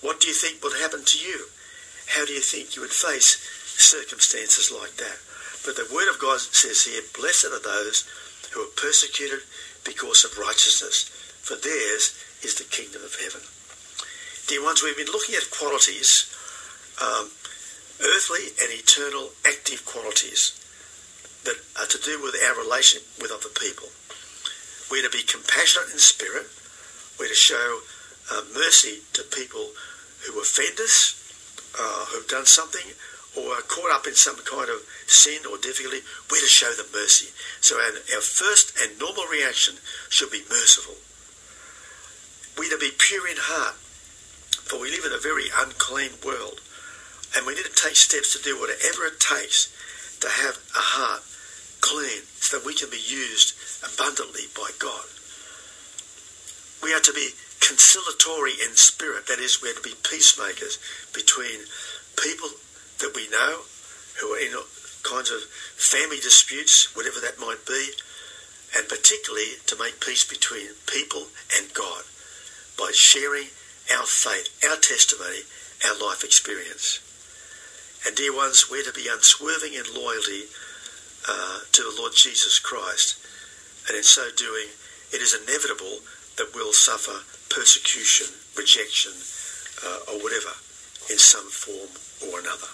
What 0.01 0.19
do 0.19 0.27
you 0.27 0.33
think 0.33 0.63
would 0.63 0.79
happen 0.81 1.03
to 1.05 1.17
you? 1.19 1.45
How 2.07 2.25
do 2.25 2.33
you 2.33 2.41
think 2.41 2.75
you 2.75 2.81
would 2.81 2.91
face 2.91 3.37
circumstances 3.77 4.71
like 4.71 4.95
that? 4.97 5.17
But 5.65 5.75
the 5.75 5.87
Word 5.93 6.09
of 6.11 6.19
God 6.19 6.39
says 6.39 6.83
here, 6.83 7.01
Blessed 7.15 7.51
are 7.51 7.63
those 7.63 8.03
who 8.51 8.61
are 8.61 8.75
persecuted 8.75 9.39
because 9.83 10.23
of 10.23 10.37
righteousness, 10.37 11.09
for 11.41 11.55
theirs 11.55 12.15
is 12.43 12.55
the 12.55 12.67
kingdom 12.67 13.03
of 13.03 13.15
heaven. 13.15 13.41
Dear 14.47 14.63
ones, 14.63 14.83
we've 14.83 14.97
been 14.97 15.11
looking 15.11 15.35
at 15.35 15.47
qualities, 15.51 16.27
um, 16.99 17.31
earthly 18.03 18.51
and 18.59 18.71
eternal 18.75 19.31
active 19.47 19.85
qualities 19.85 20.59
that 21.43 21.55
are 21.79 21.87
to 21.87 21.99
do 22.03 22.21
with 22.21 22.35
our 22.43 22.59
relation 22.59 23.01
with 23.19 23.31
other 23.31 23.51
people. 23.55 23.87
We're 24.91 25.03
to 25.03 25.09
be 25.09 25.23
compassionate 25.23 25.91
in 25.91 25.99
spirit. 25.99 26.47
We're 27.19 27.31
to 27.31 27.35
show 27.35 27.79
uh, 28.31 28.43
mercy 28.53 28.99
to 29.13 29.23
people 29.23 29.71
who 30.27 30.39
offend 30.39 30.79
us, 30.79 31.22
uh, 31.79 32.05
who've 32.09 32.27
done 32.27 32.45
something, 32.45 32.93
or 33.37 33.53
are 33.53 33.65
caught 33.65 33.91
up 33.91 34.05
in 34.05 34.13
some 34.13 34.37
kind 34.45 34.69
of 34.69 34.85
sin 35.07 35.41
or 35.49 35.57
difficulty, 35.57 36.01
we're 36.29 36.39
to 36.39 36.45
show 36.45 36.71
them 36.73 36.85
mercy. 36.93 37.33
So 37.61 37.75
our, 37.77 37.97
our 38.15 38.21
first 38.21 38.77
and 38.81 38.99
normal 38.99 39.25
reaction 39.25 39.75
should 40.09 40.29
be 40.29 40.45
merciful. 40.49 40.95
We're 42.57 42.69
to 42.69 42.77
be 42.77 42.91
pure 42.97 43.27
in 43.27 43.37
heart, 43.39 43.75
for 44.69 44.79
we 44.79 44.91
live 44.91 45.05
in 45.05 45.13
a 45.13 45.21
very 45.21 45.49
unclean 45.49 46.11
world. 46.23 46.61
And 47.35 47.47
we 47.47 47.55
need 47.55 47.65
to 47.65 47.73
take 47.73 47.97
steps 47.97 48.37
to 48.37 48.43
do 48.43 48.59
whatever 48.59 49.09
it 49.09 49.19
takes 49.19 49.73
to 50.21 50.29
have 50.29 50.61
a 50.77 50.85
heart 50.93 51.25
clean 51.81 52.23
so 52.37 52.57
that 52.57 52.65
we 52.65 52.75
can 52.75 52.89
be 52.93 53.01
used 53.01 53.57
abundantly 53.81 54.45
by 54.53 54.69
God. 54.77 55.09
We 56.85 56.93
are 56.93 57.01
to 57.01 57.13
be 57.13 57.33
conciliatory 57.63 58.53
in 58.59 58.75
spirit. 58.75 59.27
That 59.27 59.39
is, 59.39 59.61
we're 59.61 59.73
to 59.73 59.81
be 59.81 59.95
peacemakers 60.03 60.77
between 61.13 61.63
people 62.19 62.49
that 62.99 63.15
we 63.15 63.29
know 63.29 63.63
who 64.19 64.27
are 64.35 64.39
in 64.39 64.51
kinds 65.03 65.31
of 65.31 65.41
family 65.75 66.19
disputes, 66.19 66.95
whatever 66.95 67.19
that 67.19 67.39
might 67.39 67.65
be, 67.65 67.91
and 68.75 68.87
particularly 68.87 69.59
to 69.67 69.77
make 69.79 70.03
peace 70.03 70.27
between 70.27 70.75
people 70.87 71.27
and 71.57 71.73
God 71.73 72.03
by 72.77 72.91
sharing 72.93 73.47
our 73.95 74.05
faith, 74.05 74.49
our 74.67 74.77
testimony, 74.77 75.43
our 75.85 75.95
life 75.99 76.23
experience. 76.23 76.99
And 78.05 78.15
dear 78.15 78.35
ones, 78.35 78.69
we're 78.69 78.83
to 78.83 78.93
be 78.93 79.07
unswerving 79.11 79.73
in 79.73 79.83
loyalty 79.93 80.51
uh, 81.27 81.59
to 81.71 81.81
the 81.83 81.95
Lord 81.97 82.13
Jesus 82.15 82.59
Christ. 82.59 83.15
And 83.87 83.95
in 83.95 84.03
so 84.03 84.29
doing, 84.35 84.67
it 85.11 85.21
is 85.21 85.35
inevitable 85.35 85.99
that 86.37 86.51
we'll 86.55 86.73
suffer 86.73 87.23
persecution, 87.53 88.27
rejection, 88.57 89.13
uh, 89.85 90.11
or 90.11 90.23
whatever 90.23 90.49
in 91.09 91.17
some 91.17 91.47
form 91.49 91.89
or 92.29 92.39
another. 92.39 92.67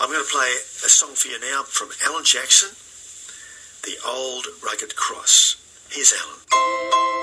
I'm 0.00 0.10
going 0.10 0.24
to 0.24 0.30
play 0.30 0.52
a 0.84 0.88
song 0.88 1.14
for 1.14 1.28
you 1.28 1.40
now 1.40 1.62
from 1.62 1.90
Alan 2.04 2.24
Jackson, 2.24 2.70
The 3.84 3.96
Old 4.06 4.46
Rugged 4.64 4.96
Cross. 4.96 5.56
Here's 5.90 6.12
Alan. 6.12 7.19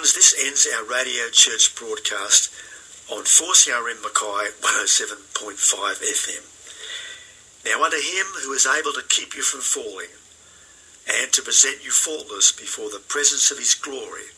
Ones, 0.00 0.14
this 0.14 0.34
ends 0.46 0.66
our 0.74 0.84
Radio 0.88 1.28
Church 1.28 1.74
broadcast 1.76 2.48
on 3.12 3.24
4CRM 3.24 4.00
Mackay 4.00 4.48
107.5 4.64 5.60
FM. 6.00 6.40
Now 7.66 7.84
unto 7.84 7.98
him 7.98 8.24
who 8.40 8.54
is 8.54 8.64
able 8.64 8.94
to 8.94 9.04
keep 9.10 9.36
you 9.36 9.42
from 9.42 9.60
falling 9.60 10.08
and 11.04 11.30
to 11.32 11.42
present 11.42 11.84
you 11.84 11.90
faultless 11.90 12.50
before 12.50 12.88
the 12.88 13.04
presence 13.12 13.50
of 13.50 13.58
his 13.58 13.74
glory 13.74 14.32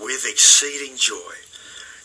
with 0.00 0.24
exceeding 0.24 0.96
joy. 0.96 1.36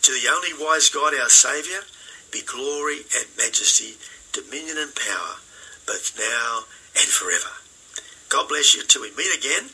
To 0.02 0.12
the 0.12 0.28
only 0.28 0.52
wise 0.60 0.90
God 0.90 1.14
our 1.16 1.30
Saviour 1.30 1.84
be 2.30 2.42
glory 2.42 3.08
and 3.16 3.28
majesty, 3.38 3.96
dominion 4.34 4.76
and 4.78 4.94
power, 4.94 5.40
both 5.88 6.12
now 6.20 6.68
and 7.00 7.08
forever. 7.08 7.56
God 8.28 8.50
bless 8.50 8.76
you 8.76 8.82
until 8.82 9.04
we 9.04 9.16
meet 9.16 9.32
again. 9.32 9.70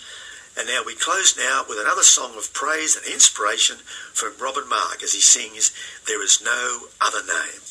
And 0.58 0.68
now 0.68 0.84
we 0.86 0.96
close 0.96 1.36
now 1.38 1.66
with 1.68 1.80
another 1.80 2.04
song 2.04 2.38
of 2.38 2.54
praise 2.54 2.96
and 2.96 3.06
inspiration 3.06 3.78
from 4.14 4.34
Robin 4.40 4.68
Mark 4.70 5.02
as 5.02 5.14
he 5.14 5.22
sings, 5.22 5.72
There 6.08 6.24
is 6.24 6.42
no 6.44 6.88
other 7.02 7.24
name. 7.26 7.62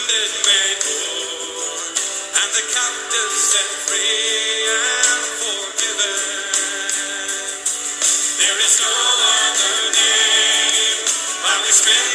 Wounded 0.00 0.32
made 0.46 0.80
whole, 0.84 1.78
and 2.40 2.50
the 2.56 2.64
captive 2.72 3.32
set 3.36 3.68
free 3.84 4.64
and 4.72 5.24
forgiven. 5.40 6.20
There 8.40 8.58
is 8.64 8.74
no 8.80 8.92
other 8.92 9.76
name 9.92 11.00
by 11.44 11.56
which 11.64 11.80
men 11.84 12.09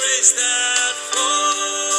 grace 0.00 0.32
that 0.32 0.94
flows. 1.12 1.89